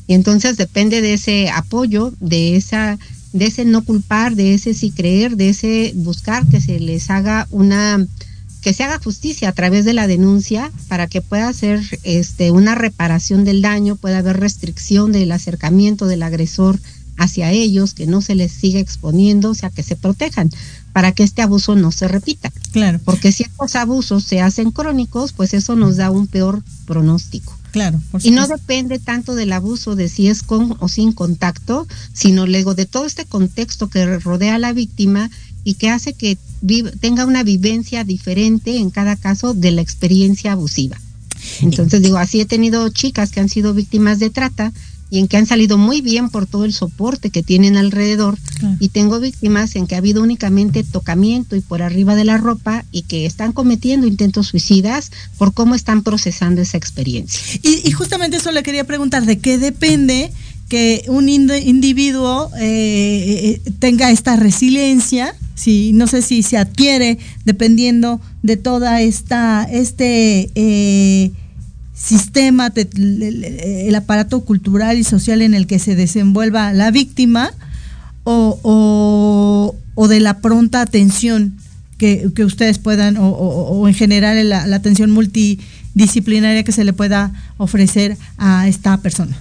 [0.07, 2.99] Y entonces depende de ese apoyo, de esa
[3.33, 7.47] de ese no culpar, de ese sí creer, de ese buscar que se les haga
[7.51, 8.07] una
[8.61, 12.75] que se haga justicia a través de la denuncia para que pueda ser este una
[12.75, 16.79] reparación del daño, pueda haber restricción del acercamiento del agresor
[17.17, 20.51] hacia ellos, que no se les siga exponiendo, o sea, que se protejan
[20.93, 22.51] para que este abuso no se repita.
[22.73, 22.99] Claro.
[23.05, 27.60] Porque si estos abusos se hacen crónicos, pues eso nos da un peor pronóstico.
[27.71, 28.01] Claro.
[28.23, 32.75] y no depende tanto del abuso de si es con o sin contacto, sino luego
[32.75, 35.31] de todo este contexto que rodea a la víctima
[35.63, 36.37] y que hace que
[37.01, 40.99] tenga una vivencia diferente en cada caso de la experiencia abusiva.
[41.61, 44.73] Entonces digo, así he tenido chicas que han sido víctimas de trata
[45.11, 48.39] y en que han salido muy bien por todo el soporte que tienen alrededor
[48.79, 52.85] y tengo víctimas en que ha habido únicamente tocamiento y por arriba de la ropa
[52.93, 57.41] y que están cometiendo intentos suicidas por cómo están procesando esa experiencia.
[57.63, 60.31] Y, justamente eso le quería preguntar, ¿de qué depende
[60.69, 65.35] que un individuo eh, eh, tenga esta resiliencia?
[65.55, 70.51] Si, no sé si se adquiere dependiendo de toda esta, este...
[70.55, 71.33] Eh,
[72.03, 77.53] sistema, el aparato cultural y social en el que se desenvuelva la víctima
[78.25, 79.75] o,
[80.09, 81.57] de la pronta atención
[81.99, 88.17] que, ustedes puedan, o, en general la, la, atención multidisciplinaria que se le pueda ofrecer
[88.39, 89.37] a esta persona.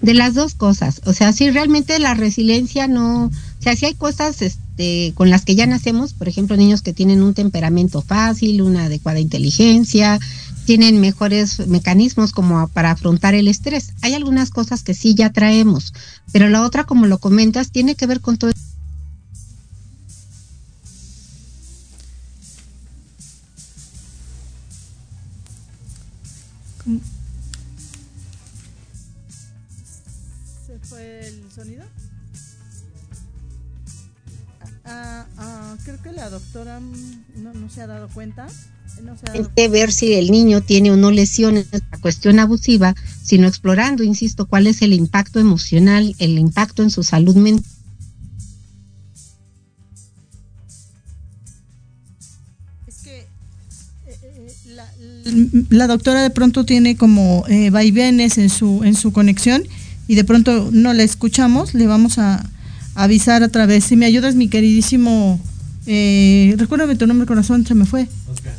[0.00, 3.94] De las dos cosas, o sea, si realmente la resiliencia no, o sea, si hay
[3.94, 8.60] cosas este, con las que ya nacemos, por ejemplo, niños que tienen un temperamento fácil,
[8.60, 10.18] una adecuada inteligencia,
[10.64, 13.92] tienen mejores mecanismos como para afrontar el estrés.
[14.02, 15.92] Hay algunas cosas que sí ya traemos,
[16.32, 18.52] pero la otra, como lo comentas, tiene que ver con todo.
[30.66, 31.84] ¿Se fue el sonido?
[34.84, 38.46] Ah, ah, creo que la doctora mm, no, se ha dado cuenta.
[39.02, 44.46] No ver si el niño tiene o no lesiones, la cuestión abusiva, sino explorando, insisto,
[44.46, 47.64] cuál es el impacto emocional, el impacto en su salud mental.
[52.86, 54.88] Es que eh, eh, la,
[55.70, 59.64] la, doctora de pronto tiene como eh, vaivenes en su, en su conexión
[60.06, 62.44] y de pronto no la escuchamos, le vamos a
[62.94, 63.84] avisar a través.
[63.84, 65.40] Si me ayudas, mi queridísimo,
[65.86, 68.08] eh, recuérdame tu nombre, corazón, se me fue.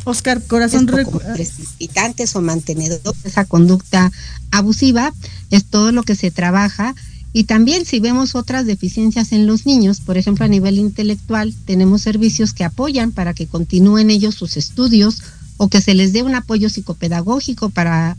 [0.04, 0.88] Oscar, corazón.
[1.34, 4.12] Precipitantes o mantenedores de esa conducta
[4.52, 5.14] abusiva
[5.52, 6.96] es todo lo que se trabaja.
[7.34, 12.02] Y también si vemos otras deficiencias en los niños, por ejemplo a nivel intelectual, tenemos
[12.02, 15.22] servicios que apoyan para que continúen ellos sus estudios
[15.58, 18.16] o que se les dé un apoyo psicopedagógico para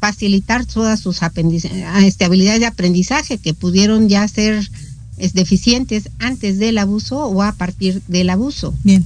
[0.00, 1.20] facilitar todas sus
[2.02, 4.68] este, habilidades de aprendizaje que pudieron ya ser
[5.18, 8.74] es deficientes antes del abuso o a partir del abuso.
[8.84, 9.04] Bien.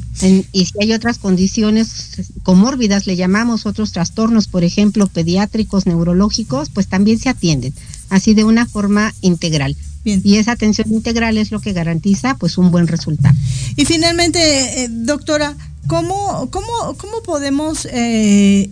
[0.52, 6.86] y si hay otras condiciones comórbidas, le llamamos otros trastornos, por ejemplo, pediátricos, neurológicos, pues
[6.88, 7.74] también se atienden,
[8.08, 9.76] así de una forma integral.
[10.04, 10.20] Bien.
[10.24, 13.36] Y esa atención integral es lo que garantiza pues un buen resultado.
[13.76, 18.70] Y finalmente, eh, doctora, ¿cómo, cómo, cómo podemos eh,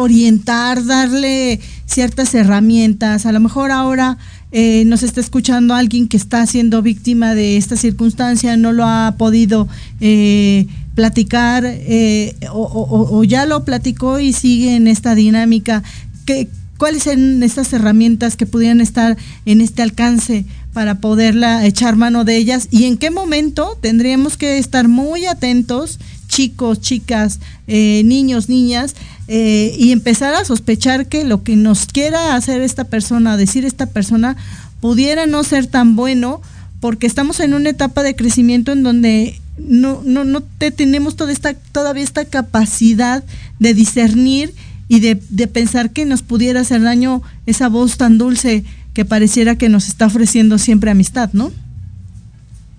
[0.00, 3.26] orientar, darle ciertas herramientas?
[3.26, 4.18] A lo mejor ahora
[4.52, 9.14] eh, nos está escuchando alguien que está siendo víctima de esta circunstancia, no lo ha
[9.16, 9.68] podido
[10.00, 15.84] eh, platicar eh, o, ya lo platicó y sigue en esta dinámica.
[16.26, 22.24] ¿Qué, ¿Cuáles son estas herramientas que pudieran estar en este alcance para poderla echar mano
[22.24, 22.66] de ellas?
[22.72, 28.96] ¿Y en qué momento tendríamos que estar muy atentos, chicos, chicas, niños, niñas,
[29.32, 33.86] eh, y empezar a sospechar que lo que nos quiera hacer esta persona, decir esta
[33.86, 34.36] persona,
[34.80, 36.42] pudiera no ser tan bueno,
[36.80, 41.54] porque estamos en una etapa de crecimiento en donde no, no, no tenemos toda esta,
[41.54, 43.22] todavía esta capacidad
[43.60, 44.52] de discernir
[44.88, 48.64] y de, de pensar que nos pudiera hacer daño esa voz tan dulce
[48.94, 51.52] que pareciera que nos está ofreciendo siempre amistad, ¿no?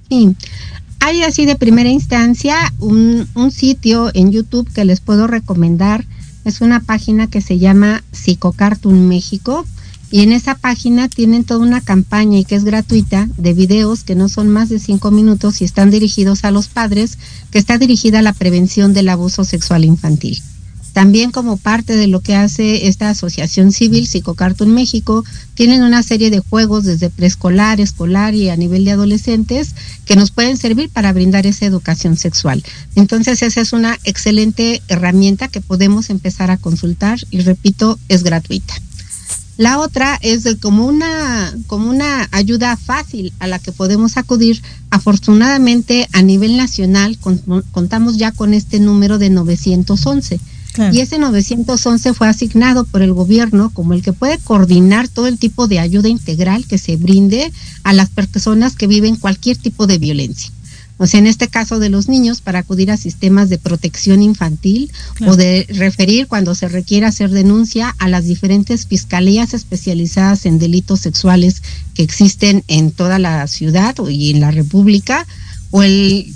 [0.10, 0.36] Sí.
[1.00, 6.06] Hay así de primera instancia un, un sitio en YouTube que les puedo recomendar
[6.46, 9.66] es una página que se llama Psicocartoon México
[10.12, 14.16] y en esa página tienen toda una campaña y que es gratuita de videos que
[14.16, 17.18] no son más de cinco minutos y están dirigidos a los padres,
[17.50, 20.42] que está dirigida a la prevención del abuso sexual infantil.
[20.94, 25.24] También como parte de lo que hace esta asociación civil Psicocartoon México,
[25.54, 29.74] tienen una serie de juegos desde preescolar, escolar y a nivel de adolescentes
[30.06, 32.64] que nos pueden servir para brindar esa educación sexual.
[32.96, 38.74] Entonces esa es una excelente herramienta que podemos empezar a consultar y repito, es gratuita.
[39.58, 44.62] La otra es como una, como una ayuda fácil a la que podemos acudir.
[44.90, 47.18] Afortunadamente a nivel nacional
[47.72, 50.40] contamos ya con este número de 911
[50.92, 55.38] y ese 911 fue asignado por el gobierno como el que puede coordinar todo el
[55.38, 57.52] tipo de ayuda integral que se brinde
[57.84, 60.52] a las personas que viven cualquier tipo de violencia.
[60.98, 64.92] O sea, en este caso de los niños, para acudir a sistemas de protección infantil
[65.26, 71.00] o de referir cuando se requiera hacer denuncia a las diferentes fiscalías especializadas en delitos
[71.00, 71.64] sexuales
[71.96, 75.26] que existen en toda la ciudad y en la República,
[75.72, 76.36] o el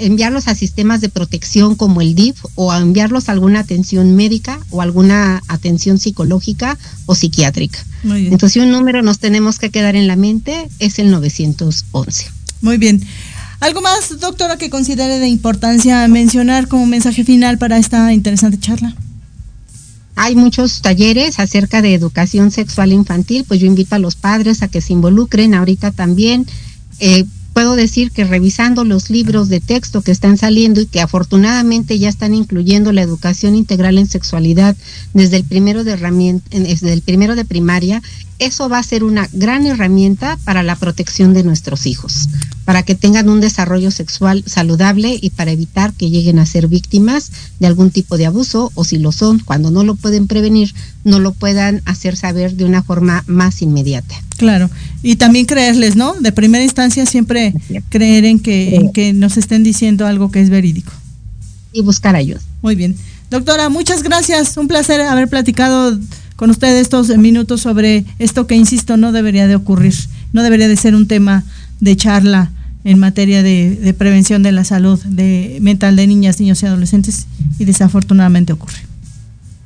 [0.00, 4.58] enviarlos a sistemas de protección como el DIF o a enviarlos a alguna atención médica
[4.70, 7.78] o alguna atención psicológica o psiquiátrica.
[8.04, 12.26] Entonces, si un número nos tenemos que quedar en la mente, es el 911.
[12.62, 13.02] Muy bien.
[13.60, 18.94] ¿Algo más, doctora, que considere de importancia mencionar como mensaje final para esta interesante charla?
[20.14, 24.68] Hay muchos talleres acerca de educación sexual infantil, pues yo invito a los padres a
[24.68, 26.46] que se involucren ahorita también.
[27.00, 27.26] Eh,
[27.56, 32.10] puedo decir que revisando los libros de texto que están saliendo y que afortunadamente ya
[32.10, 34.76] están incluyendo la educación integral en sexualidad
[35.14, 35.96] desde el primero de
[36.50, 38.02] desde el primero de primaria,
[38.38, 42.28] eso va a ser una gran herramienta para la protección de nuestros hijos,
[42.64, 47.30] para que tengan un desarrollo sexual saludable y para evitar que lleguen a ser víctimas
[47.60, 50.74] de algún tipo de abuso o si lo son, cuando no lo pueden prevenir,
[51.04, 54.14] no lo puedan hacer saber de una forma más inmediata.
[54.36, 54.70] Claro,
[55.02, 56.14] y también creerles, ¿no?
[56.14, 57.54] De primera instancia siempre
[57.88, 60.92] creer en que, en que nos estén diciendo algo que es verídico.
[61.72, 62.40] Y buscar ayuda.
[62.62, 62.96] Muy bien.
[63.30, 64.56] Doctora, muchas gracias.
[64.56, 65.98] Un placer haber platicado
[66.36, 69.94] con usted estos minutos sobre esto que, insisto, no debería de ocurrir.
[70.32, 71.44] No debería de ser un tema
[71.80, 72.50] de charla
[72.84, 77.26] en materia de, de prevención de la salud de mental de niñas, niños y adolescentes
[77.58, 78.78] y desafortunadamente ocurre.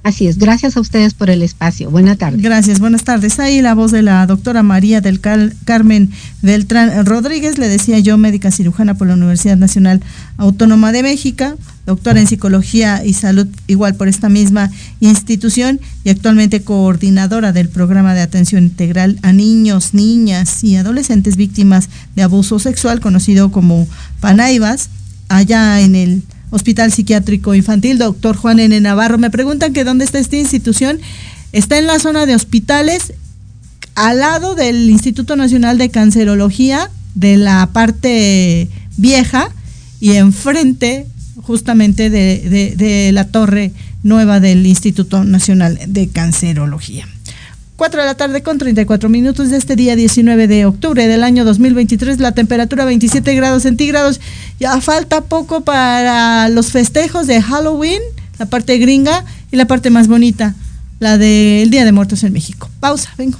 [0.02, 1.90] Así es, gracias a ustedes por el espacio.
[1.90, 2.40] Buenas tardes.
[2.40, 3.38] Gracias, buenas tardes.
[3.38, 8.50] Ahí la voz de la doctora María del Carmen Beltrán Rodríguez, le decía yo, médica
[8.50, 10.00] cirujana por la Universidad Nacional
[10.38, 11.44] Autónoma de México,
[11.84, 14.70] doctora en psicología y salud igual por esta misma
[15.00, 21.90] institución y actualmente coordinadora del programa de atención integral a niños, niñas y adolescentes víctimas
[22.16, 23.86] de abuso sexual conocido como
[24.20, 24.88] PANAIVAS,
[25.28, 28.80] allá en el Hospital Psiquiátrico Infantil, doctor Juan N.
[28.80, 29.18] Navarro.
[29.18, 31.00] Me preguntan que dónde está esta institución.
[31.52, 33.12] Está en la zona de hospitales,
[33.94, 39.50] al lado del Instituto Nacional de Cancerología, de la parte vieja,
[40.00, 41.06] y enfrente
[41.42, 43.72] justamente de, de la torre
[44.02, 47.06] nueva del Instituto Nacional de Cancerología.
[47.80, 51.46] 4 de la tarde con 34 minutos de este día 19 de octubre del año
[51.46, 54.20] 2023, la temperatura 27 grados centígrados.
[54.58, 58.02] Ya falta poco para los festejos de Halloween,
[58.38, 60.54] la parte gringa y la parte más bonita,
[60.98, 62.68] la del Día de Muertos en México.
[62.80, 63.38] Pausa, vengo.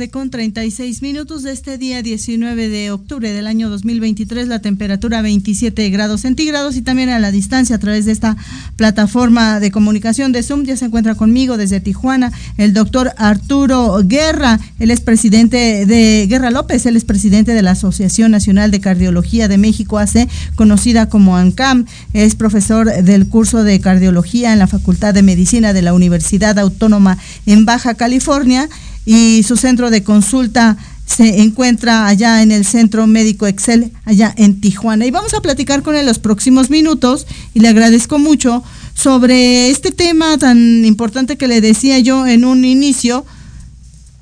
[0.00, 5.20] Tarde con 36 minutos de este día 19 de octubre del año 2023, la temperatura
[5.20, 8.34] 27 grados centígrados y también a la distancia a través de esta
[8.76, 10.64] plataforma de comunicación de Zoom.
[10.64, 16.50] Ya se encuentra conmigo desde Tijuana el doctor Arturo Guerra, él es presidente de Guerra
[16.50, 21.36] López, él es presidente de la Asociación Nacional de Cardiología de México AC, conocida como
[21.36, 21.84] ANCAM,
[22.14, 27.18] es profesor del curso de cardiología en la Facultad de Medicina de la Universidad Autónoma
[27.44, 28.68] en Baja California
[29.06, 30.76] y su centro de consulta
[31.06, 35.06] se encuentra allá en el Centro Médico Excel, allá en Tijuana.
[35.06, 38.62] Y vamos a platicar con él los próximos minutos y le agradezco mucho
[38.94, 43.24] sobre este tema tan importante que le decía yo en un inicio,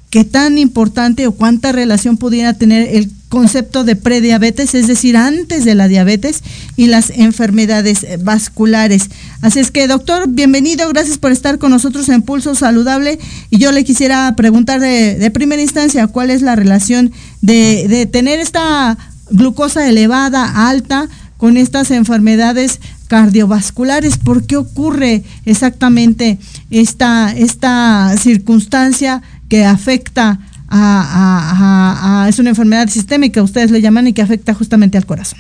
[0.09, 5.65] qué tan importante o cuánta relación pudiera tener el concepto de prediabetes, es decir, antes
[5.65, 6.43] de la diabetes
[6.77, 9.11] y las enfermedades vasculares.
[9.43, 13.19] Así es que, doctor, bienvenido, gracias por estar con nosotros en Pulso Saludable.
[13.51, 17.13] Y yo le quisiera preguntar de, primera instancia, ¿cuál es la relación
[17.43, 18.97] de, de tener esta
[19.31, 21.09] glucosa elevada, alta,
[21.39, 24.19] con estas enfermedades cardiovasculares.
[24.19, 26.39] ¿Por qué ocurre exactamente
[26.71, 34.23] esta, esta circunstancia que afecta a, es una enfermedad sistémica, ustedes le llaman, y que
[34.23, 35.39] afecta justamente al corazón.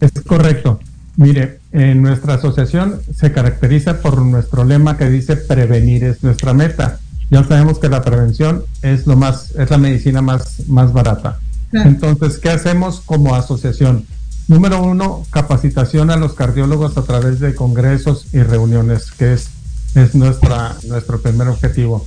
[0.00, 0.80] Es correcto.
[1.16, 6.98] Mire, en nuestra asociación se caracteriza por nuestro lema que dice prevenir es nuestra meta.
[7.30, 11.38] Ya sabemos que la prevención es lo más, es la medicina más, más barata.
[11.72, 14.04] Entonces, ¿qué hacemos como asociación?
[14.46, 19.48] Número uno, capacitación a los cardiólogos a través de congresos y reuniones, que es,
[19.94, 22.06] es nuestra, nuestro primer objetivo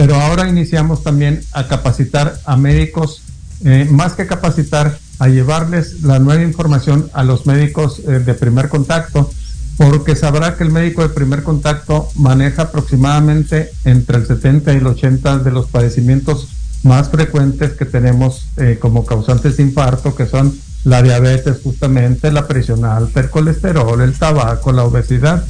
[0.00, 3.20] pero ahora iniciamos también a capacitar a médicos,
[3.66, 8.70] eh, más que capacitar, a llevarles la nueva información a los médicos eh, de primer
[8.70, 9.30] contacto,
[9.76, 14.86] porque sabrá que el médico de primer contacto maneja aproximadamente entre el 70 y el
[14.86, 16.48] 80 de los padecimientos
[16.82, 22.48] más frecuentes que tenemos eh, como causantes de infarto, que son la diabetes justamente, la
[22.48, 25.44] presión alta, el colesterol, el tabaco, la obesidad.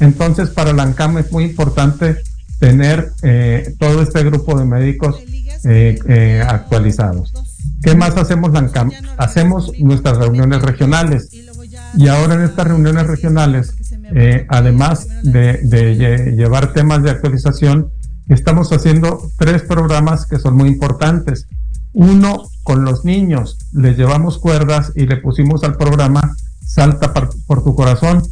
[0.00, 2.22] Entonces, para la ANCAM es muy importante
[2.62, 5.16] tener eh, todo este grupo de médicos
[5.64, 7.32] eh, eh, actualizados.
[7.82, 8.52] ¿Qué más hacemos?
[9.16, 11.28] Hacemos nuestras reuniones regionales.
[11.94, 13.74] Y ahora en estas reuniones regionales,
[14.46, 17.90] además de, de llevar temas de actualización,
[18.28, 21.48] estamos haciendo tres programas que son muy importantes.
[21.92, 27.74] Uno, con los niños, les llevamos cuerdas y le pusimos al programa Salta por, tu
[27.74, 28.22] corazón.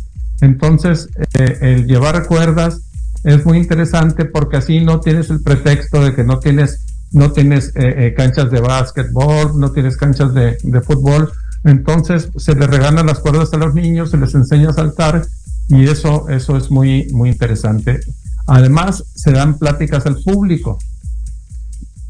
[0.40, 2.89] Entonces, eh, el llevar cuerdas
[3.24, 7.68] es muy interesante porque así no tienes el pretexto de que no tienes, no tienes
[7.76, 11.30] eh, eh, canchas de básquetbol, no tienes canchas de, de fútbol.
[11.64, 15.26] Entonces, se les regalan las cuerdas a los niños, se les enseña a saltar
[15.68, 18.00] y eso, eso es muy, muy interesante.
[18.46, 20.78] Además, se dan pláticas al público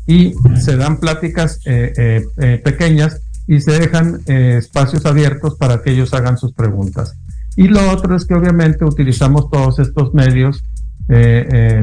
[0.07, 2.25] y se dan pláticas eh,
[2.65, 7.15] pequeñas y se dejan espacios abiertos para que ellos hagan sus preguntas.
[7.57, 10.63] Y lo otro es que obviamente utilizamos todos estos medios,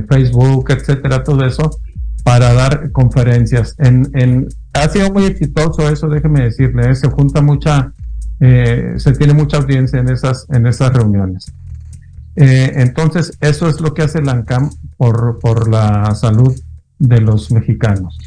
[0.08, 1.80] Facebook, etcétera, todo eso,
[2.24, 3.76] para dar conferencias.
[3.78, 7.92] En, en, ha sido muy exitoso eso, déjeme decirle, se junta mucha,
[8.40, 11.52] se tiene mucha audiencia en esas, en esas reuniones.
[12.36, 16.56] entonces, eso es lo que hace la ANCAM por, por la salud
[17.00, 18.18] de los mexicanos.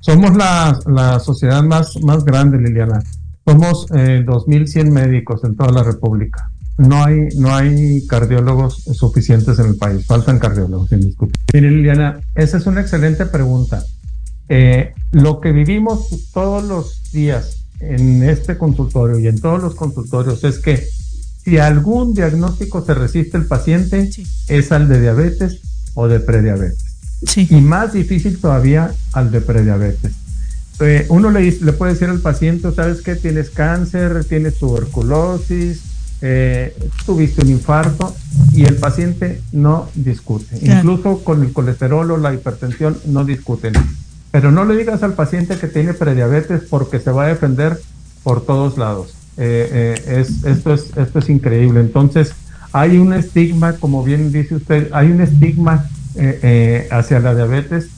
[0.00, 3.02] Somos la, la sociedad más, más grande, Liliana.
[3.44, 6.50] Somos eh, 2.100 médicos en toda la República.
[6.78, 10.04] No hay, no hay cardiólogos suficientes en el país.
[10.04, 10.90] Faltan cardiólogos,
[11.52, 13.82] Mire, Liliana, esa es una excelente pregunta.
[14.48, 20.44] Eh, lo que vivimos todos los días en este consultorio y en todos los consultorios
[20.44, 20.86] es que
[21.42, 24.10] si algún diagnóstico se resiste el paciente,
[24.48, 25.60] es al de diabetes
[25.94, 26.84] o de prediabetes.
[27.36, 30.12] Y más difícil todavía al de prediabetes.
[30.80, 33.14] Eh, uno le, le, puede decir al paciente, ¿sabes qué?
[33.14, 35.80] Tienes cáncer, tienes tuberculosis,
[36.22, 38.14] eh, tuviste un infarto
[38.52, 40.58] y el paciente no discute.
[40.62, 43.74] Incluso con el colesterol o la hipertensión no discuten.
[44.30, 47.80] Pero no le digas al paciente que tiene prediabetes porque se va a defender
[48.22, 49.14] por todos lados.
[49.36, 51.80] Eh, es, esto, es, esto es increíble.
[51.80, 52.32] Entonces,
[52.72, 57.88] hay un estigma, como bien dice usted, hay un estigma eh, eh, hacia la diabetes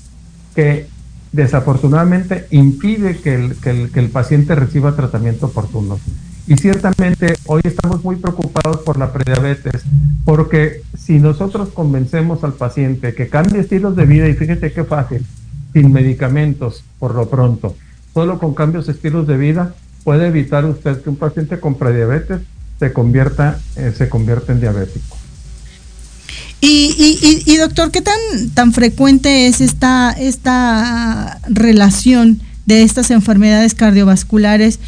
[0.55, 0.87] que
[1.33, 5.99] desafortunadamente impide que el, que, el, que el, paciente reciba tratamiento oportuno.
[6.49, 9.83] Y ciertamente hoy estamos muy preocupados por la prediabetes,
[10.25, 15.27] porque si nosotros convencemos al paciente que cambie estilos de vida, y fíjate qué fácil,
[15.75, 17.77] sin medicamentos por lo pronto,
[18.15, 19.75] solo con cambios de estilos de vida,
[20.05, 22.41] puede evitar usted que un paciente con prediabetes
[22.79, 25.19] se convierta, eh, se convierta en diabético.
[26.63, 28.17] Y, y, doctor, ¿qué tan,
[28.55, 34.81] tan frecuente es esta, esta relación de estas enfermedades cardiovasculares?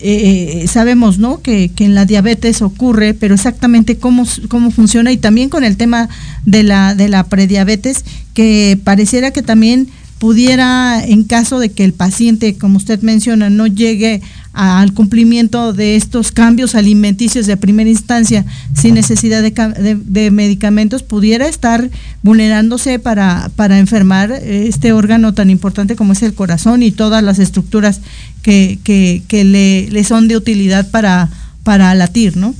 [0.00, 1.42] Eh, sabemos ¿no?
[1.42, 5.76] Que, que, en la diabetes ocurre, pero exactamente cómo, cómo funciona y también con el
[5.76, 6.08] tema
[6.46, 9.88] de la, de la prediabetes, que pareciera que también
[10.18, 14.20] pudiera, en caso de que el paciente, como usted menciona, no llegue
[14.52, 18.44] al cumplimiento de estos cambios alimenticios de primera instancia
[18.74, 21.88] sin necesidad de, medicamentos, pudiera estar
[22.22, 27.38] vulnerándose para, para enfermar este órgano tan importante como es el corazón y todas las
[27.38, 28.00] estructuras
[28.42, 28.78] que,
[29.28, 31.28] que, le, le, son de utilidad para,
[31.64, 32.54] para latir, ¿no?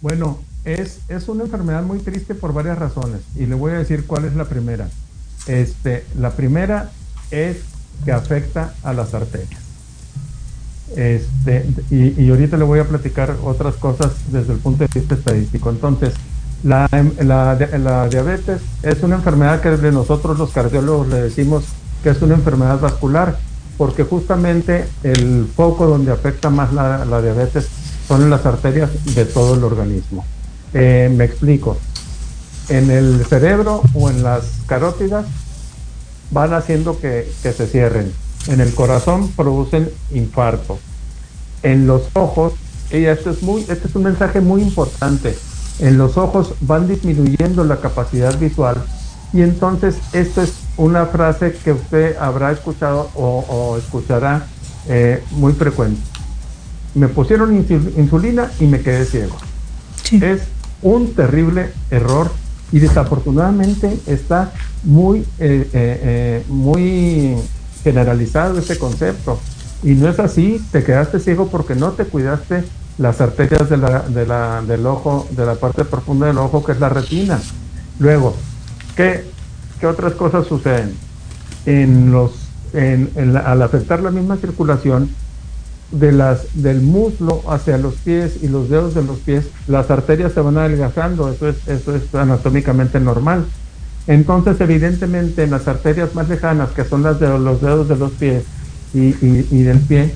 [0.00, 4.06] Bueno, es, es una enfermedad muy triste por varias razones y le voy a decir
[4.06, 4.88] cuál es la primera.
[5.46, 6.90] Este, la primera
[7.30, 7.58] es
[8.04, 9.60] que afecta a las arterias.
[10.96, 15.70] Este, y, ahorita le voy a platicar otras cosas desde el punto de vista estadístico.
[15.70, 16.14] Entonces,
[16.64, 16.88] la,
[17.20, 21.64] la, la diabetes es una enfermedad que nosotros los cardiólogos le decimos
[22.02, 23.38] que es una enfermedad vascular,
[23.76, 27.68] porque justamente el foco donde afecta más la, diabetes
[28.06, 30.24] son las arterias de todo el organismo.
[30.74, 31.76] Eh, me explico.
[32.68, 35.26] En el cerebro o en las carótidas
[36.30, 38.12] van haciendo que, se cierren.
[38.48, 40.78] En el corazón producen infarto.
[41.62, 42.54] En los ojos,
[42.90, 45.36] y esto es, muy, este es un mensaje muy importante,
[45.78, 48.82] en los ojos van disminuyendo la capacidad visual
[49.32, 54.46] y entonces esto es una frase que usted habrá escuchado o, escuchará
[54.88, 56.00] eh, muy frecuente.
[56.94, 59.36] Me pusieron insulina y me quedé ciego.
[60.10, 60.42] Es
[60.82, 62.32] un terrible error
[62.72, 64.52] y desafortunadamente está
[64.82, 67.36] muy, eh, eh, muy
[67.84, 69.38] generalizado ese concepto.
[69.82, 72.64] Y no es así, te quedaste ciego porque no te cuidaste
[72.98, 76.72] las arterias de la, de la, del ojo, de la parte profunda del ojo, que
[76.72, 77.40] es la retina.
[77.98, 78.34] Luego,
[79.00, 79.24] ¿qué,
[79.80, 80.94] qué otras cosas suceden?
[81.64, 82.32] En los
[82.72, 85.10] al afectar la misma circulación
[85.90, 90.32] de las, del muslo hacia los pies y los dedos de los pies, las arterias
[90.32, 93.44] se van adelgazando, eso es, eso es anatómicamente normal.
[94.06, 98.12] Entonces, evidentemente, en las arterias más lejanas, que son las de los dedos de los
[98.12, 98.44] pies
[98.94, 100.14] y, del pie,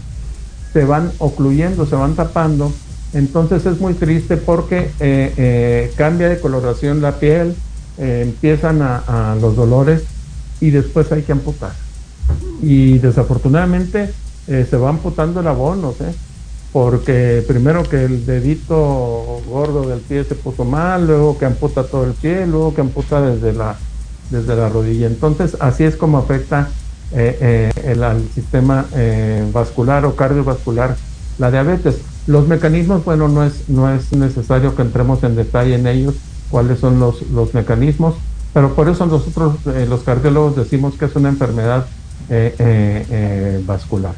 [0.72, 2.72] se van ocluyendo, se van tapando.
[3.14, 7.56] Entonces es muy triste porque eh, eh, cambia de coloración la piel,
[7.98, 10.02] eh, empiezan a los dolores
[10.60, 11.72] y después hay que amputar
[12.62, 14.10] y desafortunadamente
[14.46, 16.14] eh, se va amputando el abono, ¿eh?
[16.72, 22.04] porque primero que el dedito gordo del pie se puso mal, luego que amputa todo
[22.04, 23.76] el pie, luego que amputa desde la,
[24.30, 25.06] desde la rodilla.
[25.06, 26.68] Entonces así es como afecta
[27.14, 28.86] al sistema
[29.52, 30.96] vascular o cardiovascular
[31.38, 31.98] la diabetes.
[32.26, 36.14] Los mecanismos, bueno, no es, no es necesario que entremos en detalle en ellos,
[36.54, 38.14] cuáles son los, los mecanismos,
[38.52, 39.56] pero por eso nosotros
[39.88, 41.86] los cardiólogos decimos que es una enfermedad
[42.30, 44.14] eh, eh, eh, vascular.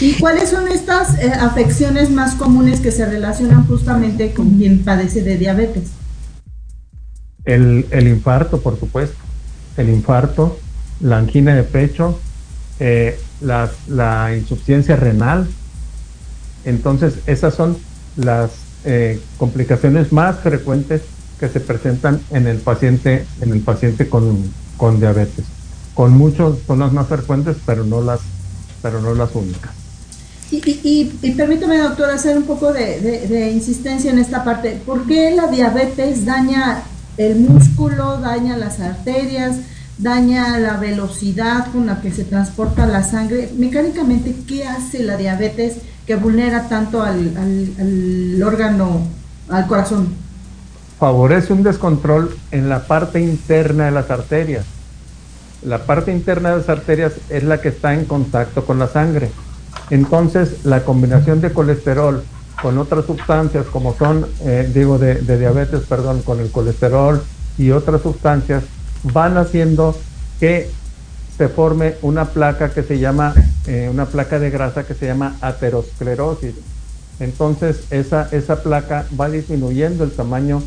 [0.00, 1.10] ¿Y cuáles son estas
[1.40, 5.90] afecciones más comunes que se relacionan justamente con quien padece de diabetes?
[7.44, 9.16] El, infarto, por supuesto.
[9.76, 10.58] El infarto,
[10.98, 12.18] la angina de pecho,
[13.40, 15.46] la, la, insuficiencia renal.
[16.64, 17.76] Entonces, esas son
[18.16, 18.50] las
[19.38, 21.02] complicaciones más frecuentes
[21.38, 24.42] que se presentan en el paciente, en el paciente con,
[24.76, 25.44] con diabetes
[25.98, 28.20] con muchos, son las más frecuentes, pero no las,
[28.80, 29.72] pero no las únicas.
[30.48, 34.80] Y, y, permítame, doctor, hacer un poco de, insistencia en esta parte.
[34.86, 36.84] ¿Por qué la diabetes daña
[37.16, 39.56] el músculo, daña las arterias,
[39.98, 43.50] daña la velocidad con la que se transporta la sangre?
[43.58, 49.00] Mecánicamente, ¿qué hace la diabetes que vulnera tanto al, al órgano,
[49.48, 50.27] al corazón?
[50.98, 54.64] Favorece un descontrol en la parte interna de las arterias
[55.62, 59.30] la parte interna de las arterias es la que está en contacto con la sangre.
[59.90, 62.22] Entonces, la combinación de colesterol
[62.62, 67.22] con otras sustancias, como son, eh, digo, de, diabetes, perdón, con el colesterol
[67.56, 68.64] y otras sustancias,
[69.02, 69.96] van haciendo
[70.38, 70.70] que
[71.36, 73.34] se forme una placa que se llama,
[73.66, 76.54] eh, una placa de grasa que se llama aterosclerosis.
[77.20, 80.62] Entonces, esa, esa placa va disminuyendo el tamaño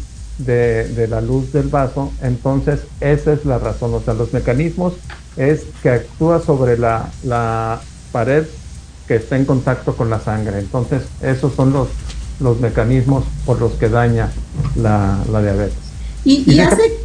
[0.46, 3.94] de, la luz del vaso, entonces esa es la razón.
[3.94, 4.94] O sea, los mecanismos
[5.38, 7.82] es que actúa sobre la, la
[8.12, 8.46] pared
[9.08, 10.60] que está en contacto con la sangre.
[10.60, 11.90] Entonces, esos son los,
[12.40, 14.32] los mecanismos por los que daña
[14.76, 15.78] la, diabetes.
[16.24, 17.00] Y, hace,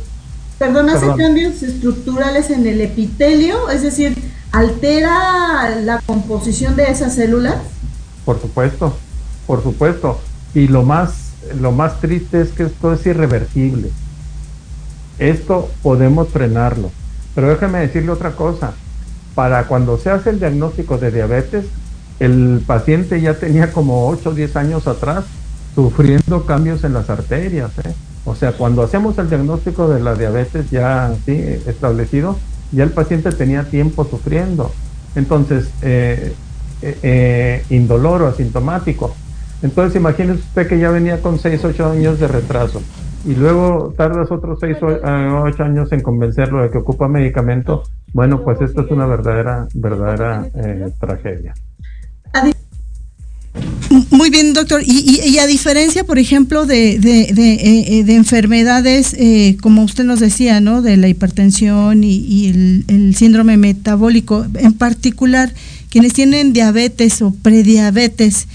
[0.59, 4.17] perdón, hace cambios estructurales en el epitelio, es decir,
[4.53, 7.57] altera la composición de esas células.
[8.25, 8.97] Por supuesto,
[9.47, 10.21] por supuesto.
[10.55, 11.26] Y lo más
[11.61, 13.91] lo más triste es que esto es irreversible.
[15.19, 16.91] Esto podemos frenarlo.
[17.35, 18.73] Pero déjeme decirle otra cosa.
[19.35, 21.67] Para cuando se hace el diagnóstico de diabetes,
[22.21, 25.25] el paciente ya tenía como 8 o 10 años atrás
[25.75, 27.71] sufriendo cambios en las arterias.
[27.85, 27.95] ¿eh?
[28.25, 32.39] O sea, cuando hacemos el diagnóstico de la diabetes ya establecido,
[32.73, 34.73] ya el paciente tenía tiempo sufriendo.
[35.15, 36.35] Entonces, eh,
[36.83, 39.15] eh, eh indoloro, asintomático.
[39.63, 42.83] Entonces imagínese usted que ya venía con 6, 8 años de retraso
[43.27, 47.83] y luego tardas otros 6 o 8 años en convencerlo de que ocupa medicamento,
[48.13, 51.55] bueno, pues esto es una verdadera, verdadera eh, tragedia.
[54.11, 54.83] Muy bien, doctor.
[54.85, 59.17] Y, a diferencia, por ejemplo, de, de, de, eh, eh, enfermedades,
[59.61, 60.83] como usted nos decía, ¿no?
[60.83, 65.53] De la hipertensión y, el, el, síndrome metabólico, en particular,
[65.91, 68.47] quienes tienen diabetes o prediabetes,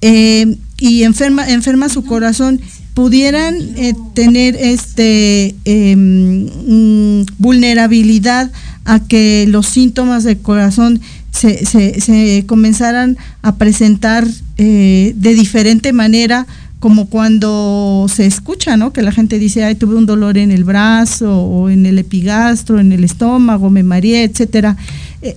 [0.00, 2.60] eh, y enferma, enferma su corazón,
[2.94, 8.50] pudieran eh, tener este mm, vulnerabilidad
[8.84, 14.26] a que los síntomas del corazón se, se, comenzaran a presentar
[14.58, 16.46] eh, de diferente manera
[16.80, 18.92] como cuando se escucha, ¿no?
[18.92, 22.80] Que la gente dice, ay, tuve un dolor en el brazo o en el epigastro,
[22.80, 24.76] en el estómago, me mareé, etcétera.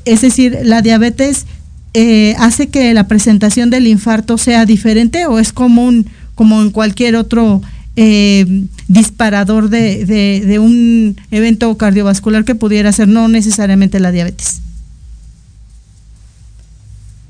[0.05, 1.45] Es decir, la diabetes
[1.93, 7.15] eh, hace que la presentación del infarto sea diferente o es común como en cualquier
[7.15, 7.61] otro
[7.95, 14.61] eh, disparador de, de, un evento cardiovascular que pudiera ser no necesariamente la diabetes?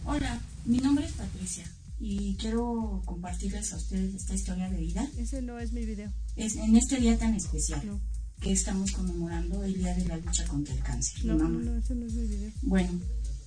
[0.05, 1.65] Hola, mi nombre es Patricia
[1.99, 5.05] y quiero compartirles a ustedes esta historia de vida.
[5.17, 6.09] Ese no es mi video.
[6.37, 7.81] Es en este día tan especial.
[8.39, 11.25] que estamos conmemorando el Día de la Lucha contra el Cáncer.
[11.25, 12.51] No, no, ese no es mi video.
[12.61, 12.89] Bueno,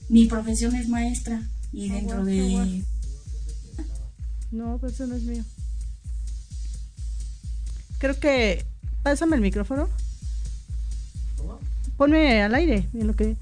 [0.09, 1.43] mi profesión es maestra
[1.73, 2.83] y dentro de...
[4.53, 5.45] No, pues eso no es mío.
[7.99, 8.65] Creo que...
[9.03, 9.89] Pásame el micrófono.
[11.97, 13.37] Ponme al aire, en lo que...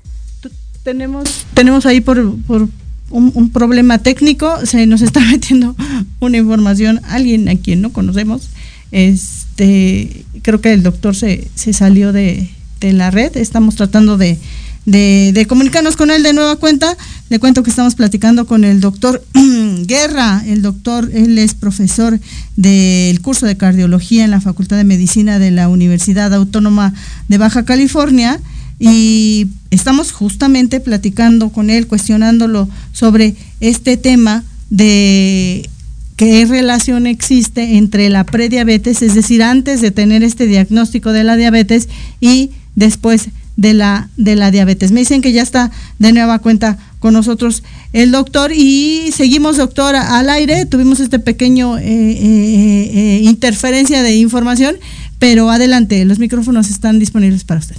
[0.82, 2.68] tenemos, tenemos ahí por, por
[3.10, 5.74] un, un, problema técnico, se nos está metiendo
[6.20, 8.50] una información, alguien a quien no conocemos.
[8.92, 12.50] Este, creo que el doctor se, se salió de,
[12.80, 14.38] de la red, estamos tratando de,
[14.86, 16.96] de, de, comunicarnos con él de nueva cuenta.
[17.30, 19.24] Le cuento que estamos platicando con el doctor
[19.86, 20.42] Guerra.
[20.46, 22.18] El doctor, él es profesor
[22.56, 26.92] del curso de cardiología en la Facultad de Medicina de la Universidad Autónoma
[27.28, 28.40] de Baja California.
[28.78, 35.68] Y estamos justamente platicando con él, cuestionándolo sobre este tema de
[36.16, 41.36] qué relación existe entre la prediabetes, es decir, antes de tener este diagnóstico de la
[41.36, 41.88] diabetes
[42.20, 44.92] y después de la, de la diabetes.
[44.92, 49.94] Me dicen que ya está de nueva cuenta con nosotros el doctor y seguimos, doctor,
[49.94, 50.66] al aire.
[50.66, 54.76] Tuvimos este pequeño eh, eh, eh, interferencia de información,
[55.18, 57.76] pero adelante, los micrófonos están disponibles para usted.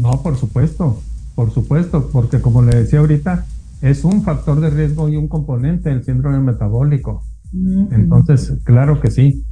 [0.00, 1.02] No, por supuesto,
[1.34, 3.46] por supuesto, porque como le decía ahorita,
[3.80, 7.22] es un factor de riesgo y un componente del síndrome metabólico.
[7.90, 9.44] Entonces, claro que sí.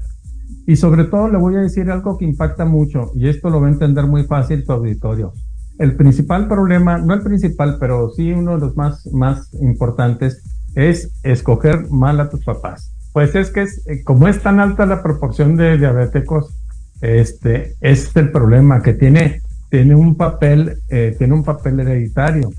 [0.67, 3.69] Y sobre todo le voy a decir algo que impacta mucho, y esto lo va
[3.69, 5.33] a entender muy fácil tu auditorio.
[5.79, 10.43] El principal problema, no el principal, pero sí uno de los más, más importantes,
[10.75, 12.93] es escoger mal a tus papás.
[13.13, 16.55] Pues es que es, como es tan alta la proporción de diabéticos,
[17.01, 19.41] este, es el problema que tiene,
[19.71, 22.51] tiene un papel, eh, tiene un papel hereditario.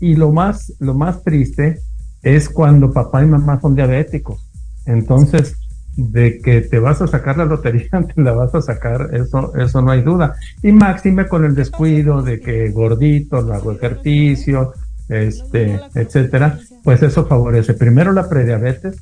[0.00, 1.80] Y lo más, lo más triste
[2.22, 4.48] es cuando papá y mamá son diabéticos.
[4.86, 5.54] Entonces,
[5.98, 9.82] de que te vas a sacar la lotería, te la vas a sacar, eso, eso
[9.82, 10.36] no hay duda.
[10.62, 14.72] Y máxime con el descuido de que gordito, no hago ejercicio,
[15.08, 18.96] este, etcétera, pues eso favorece primero la prediabetes,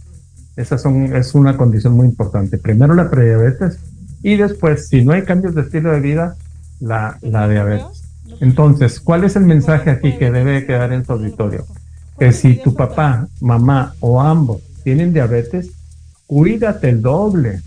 [0.57, 2.57] esa son, es una condición muy importante.
[2.57, 3.79] Primero la prediabetes
[4.23, 6.35] y después, si no hay cambios de estilo de vida,
[6.81, 8.05] la, la diabetes.
[8.41, 11.67] Entonces, ¿cuál es el mensaje aquí que debe quedar en su auditorio?
[12.19, 15.71] Que si tu papá, mamá o ambos tienen diabetes,
[16.27, 17.61] cuídate el doble,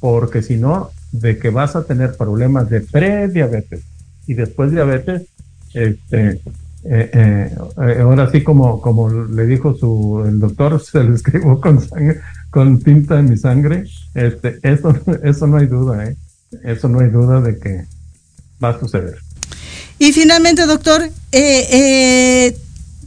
[0.00, 3.82] porque si no, de que vas a tener problemas de prediabetes
[4.26, 5.22] y después diabetes,
[5.74, 6.40] este,
[6.84, 11.80] eh, eh, ahora sí como, como le dijo su, el doctor, se lo escribo con
[11.80, 12.20] sangre,
[12.50, 16.16] con tinta en mi sangre, este, eso, eso no hay duda, ¿eh?
[16.62, 17.84] eso no hay duda de que
[18.62, 19.18] va a suceder.
[19.98, 22.56] Y finalmente, doctor, eh, eh,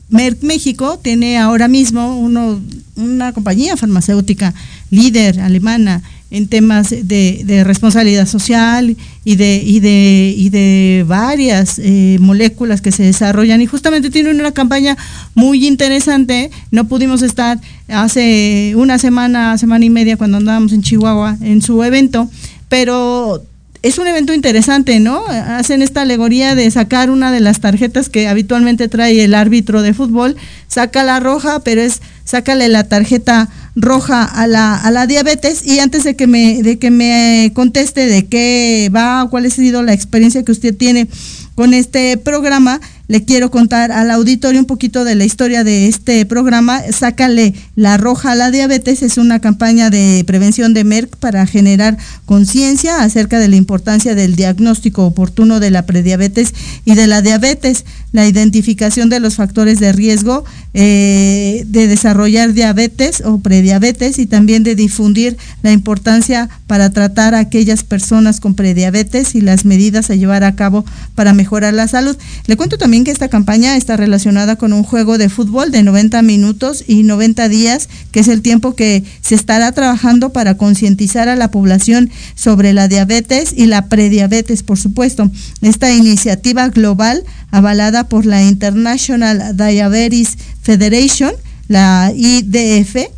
[0.10, 2.62] Merck México tiene ahora mismo uno,
[2.95, 4.53] una compañía farmacéutica
[4.89, 12.18] líder alemana en temas de, responsabilidad social y de, y de, y de varias eh,
[12.20, 14.97] moléculas que se desarrollan y justamente tiene una campaña
[15.36, 16.51] muy interesante.
[16.72, 21.82] No pudimos estar hace una semana, semana y media cuando andábamos en Chihuahua en su
[21.84, 22.30] evento,
[22.68, 23.41] pero
[23.88, 25.26] es un evento interesante, ¿no?
[25.28, 29.94] Hacen esta alegoría de sacar una de las tarjetas que habitualmente trae el árbitro de
[29.94, 30.36] fútbol,
[30.68, 35.80] saca la roja, pero es sácale la tarjeta roja a la, a la diabetes y
[35.80, 39.94] antes de que me de que me conteste de qué va, cuál ha sido la
[39.94, 41.08] experiencia que usted tiene
[41.56, 46.26] con este programa, le quiero contar al auditorio un poquito de la historia de este
[46.26, 46.82] programa.
[46.91, 49.01] Sácale la roja a la diabetes.
[49.01, 54.36] Es una campaña de prevención de Merck para generar conciencia acerca de la importancia del
[54.36, 56.53] diagnóstico oportuno de la prediabetes
[56.84, 60.43] y de la diabetes, la identificación de los factores de riesgo
[60.74, 67.39] eh, de desarrollar diabetes o prediabetes y también de difundir la importancia para tratar a
[67.39, 70.86] aquellas personas con prediabetes y las medidas a llevar a cabo
[71.16, 72.18] para mejorar la salud.
[72.47, 76.22] Le cuento también que esta campaña está relacionada con un juego de fútbol de 90
[76.22, 81.36] minutos y 90 días, que es el tiempo que se estará trabajando para concientizar a
[81.36, 85.30] la población sobre la diabetes y la prediabetes, por supuesto.
[85.62, 91.34] Esta iniciativa global, avalada por la International Diabetes Federation,
[91.68, 93.16] la IDF,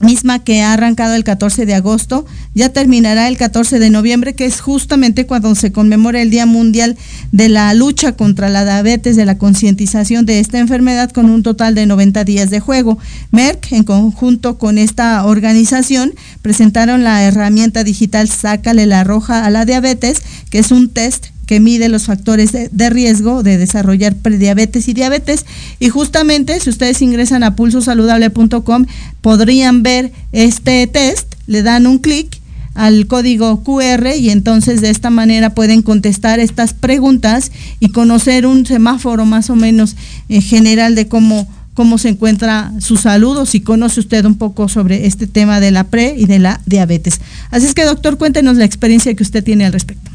[0.00, 4.44] misma que ha arrancado el 14 de agosto, ya terminará el 14 de noviembre, que
[4.44, 6.96] es justamente cuando se conmemora el Día Mundial
[7.32, 11.74] de la Lucha contra la Diabetes, de la concientización de esta enfermedad, con un total
[11.74, 12.98] de 90 días de juego.
[13.30, 19.64] Merck, en conjunto con esta organización, presentaron la herramienta digital Sácale la Roja a la
[19.64, 24.94] Diabetes, que es un test que mide los factores de, riesgo de desarrollar prediabetes y
[24.94, 25.44] diabetes.
[25.80, 28.86] Y justamente, si ustedes ingresan a pulsosaludable.com,
[29.20, 32.40] podrían ver este test, le dan un clic
[32.74, 38.66] al código QR y entonces de esta manera pueden contestar estas preguntas y conocer un
[38.66, 39.94] semáforo más o menos
[40.28, 44.68] eh, general de cómo cómo se encuentra su salud o si conoce usted un poco
[44.68, 47.20] sobre este tema de la pre y de la diabetes.
[47.50, 50.13] Así es que doctor, cuéntenos la experiencia que usted tiene al respecto.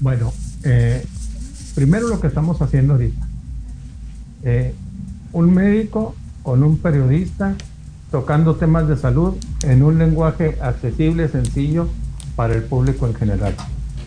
[0.00, 0.32] Bueno,
[0.64, 1.04] eh,
[1.74, 3.26] primero lo que estamos haciendo ahorita.
[4.44, 4.74] Eh,
[5.32, 7.54] un médico con un periodista
[8.10, 9.34] tocando temas de salud
[9.64, 11.88] en un lenguaje accesible, sencillo
[12.36, 13.54] para el público en general.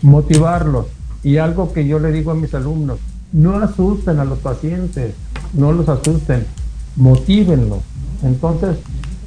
[0.02, 0.86] Motivarlos.
[1.22, 2.98] Y algo que yo le digo a mis alumnos,
[3.32, 5.14] no asusten a los pacientes,
[5.52, 6.46] no los asusten,
[6.96, 7.80] motívenlos.
[8.22, 8.78] Entonces,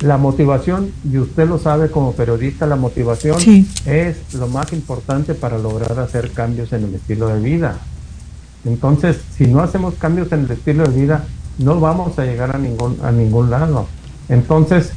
[0.02, 3.38] la motivación, y usted lo sabe como periodista, la motivación
[3.86, 7.80] es lo más importante para lograr hacer cambios en el estilo de vida.
[8.66, 11.26] Entonces, si no hacemos cambios en el estilo de vida,
[11.58, 13.88] no vamos a llegar a ningún, a ningún lado.
[14.28, 14.92] Entonces,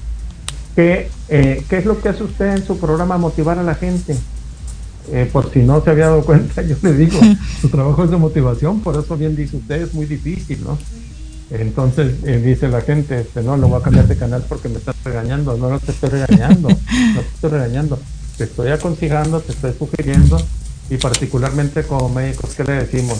[0.75, 4.17] ¿qué, eh, ¿qué es lo que hace usted en su programa Motivar a la gente?
[5.11, 7.19] Eh, por si no se había dado cuenta, yo le digo,
[7.61, 10.77] su trabajo es de motivación, por eso bien dice usted, es muy difícil, ¿no?
[11.51, 14.77] Entonces eh, dice la gente, este, no, lo voy a cambiar de canal porque me
[14.77, 15.57] estás regañando.
[15.57, 17.99] No, no te estoy regañando, no te estoy regañando.
[18.37, 20.39] Te estoy aconsejando, te estoy sugiriendo
[20.91, 23.19] y particularmente como médicos, ¿qué le decimos?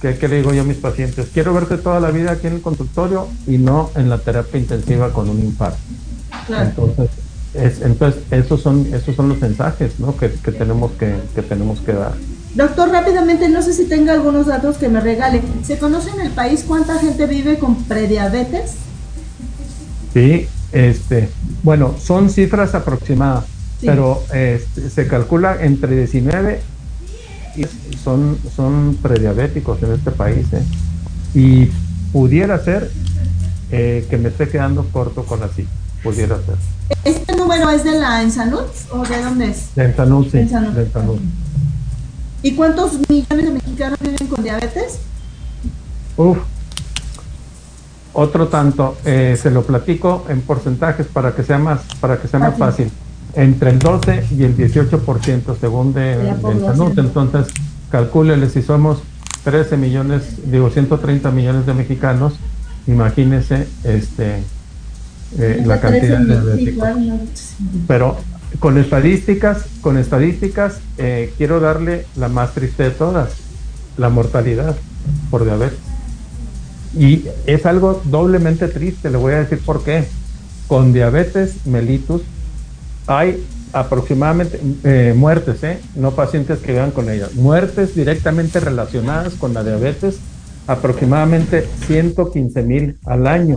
[0.00, 1.28] ¿Qué, le digo yo a mis pacientes?
[1.32, 5.12] Quiero verte toda la vida aquí en el consultorio y no en la terapia intensiva
[5.12, 5.78] con un infarto.
[6.48, 7.10] Entonces,
[7.54, 10.16] es, entonces esos son esos son los mensajes ¿no?
[10.16, 12.14] que, tenemos que, que tenemos que dar.
[12.58, 15.40] Doctor, rápidamente, no sé si tenga algunos datos que me regale.
[15.62, 18.72] ¿Se conoce en el país cuánta gente vive con prediabetes?
[20.12, 21.28] Sí, este,
[21.62, 23.44] bueno, son cifras aproximadas,
[23.80, 26.60] pero este, se calcula entre 19
[28.02, 30.48] son, son prediabéticos en este país.
[30.52, 30.62] ¿eh?
[31.34, 31.70] Y
[32.12, 32.90] pudiera ser
[33.70, 35.64] eh, que me esté quedando corto con así.
[36.02, 36.56] Pudiera ser.
[37.04, 39.76] ¿Este número es de la Ensalud o de dónde es?
[39.76, 40.38] De Ensalud, sí.
[40.38, 40.86] De
[42.42, 45.00] ¿Y cuántos millones de mexicanos viven con diabetes?
[46.16, 46.38] Uf,
[48.12, 52.40] otro tanto, eh, se lo platico en porcentajes para que sea más, para que sea
[52.40, 52.90] más fácil.
[53.34, 56.98] entre el 12 y el 18% según de, de salud.
[56.98, 57.46] Entonces,
[57.90, 59.02] calcúlele si somos
[59.44, 62.34] 13 millones, digo 130 millones de mexicanos,
[62.86, 64.42] imagínese este
[65.38, 66.74] eh, la cantidad de
[67.86, 68.16] Pero
[68.60, 73.34] con estadísticas, con estadísticas, eh, quiero darle la más triste de todas,
[73.96, 74.76] la mortalidad
[75.30, 75.78] por diabetes.
[76.94, 80.04] Y es algo doblemente triste, le voy a decir por qué.
[80.66, 82.22] Con diabetes mellitus
[83.06, 83.42] hay
[83.72, 85.80] aproximadamente eh, muertes, ¿eh?
[85.94, 90.18] no pacientes que vivan con ella, muertes directamente relacionadas con la diabetes,
[90.66, 93.56] aproximadamente 115 mil al año.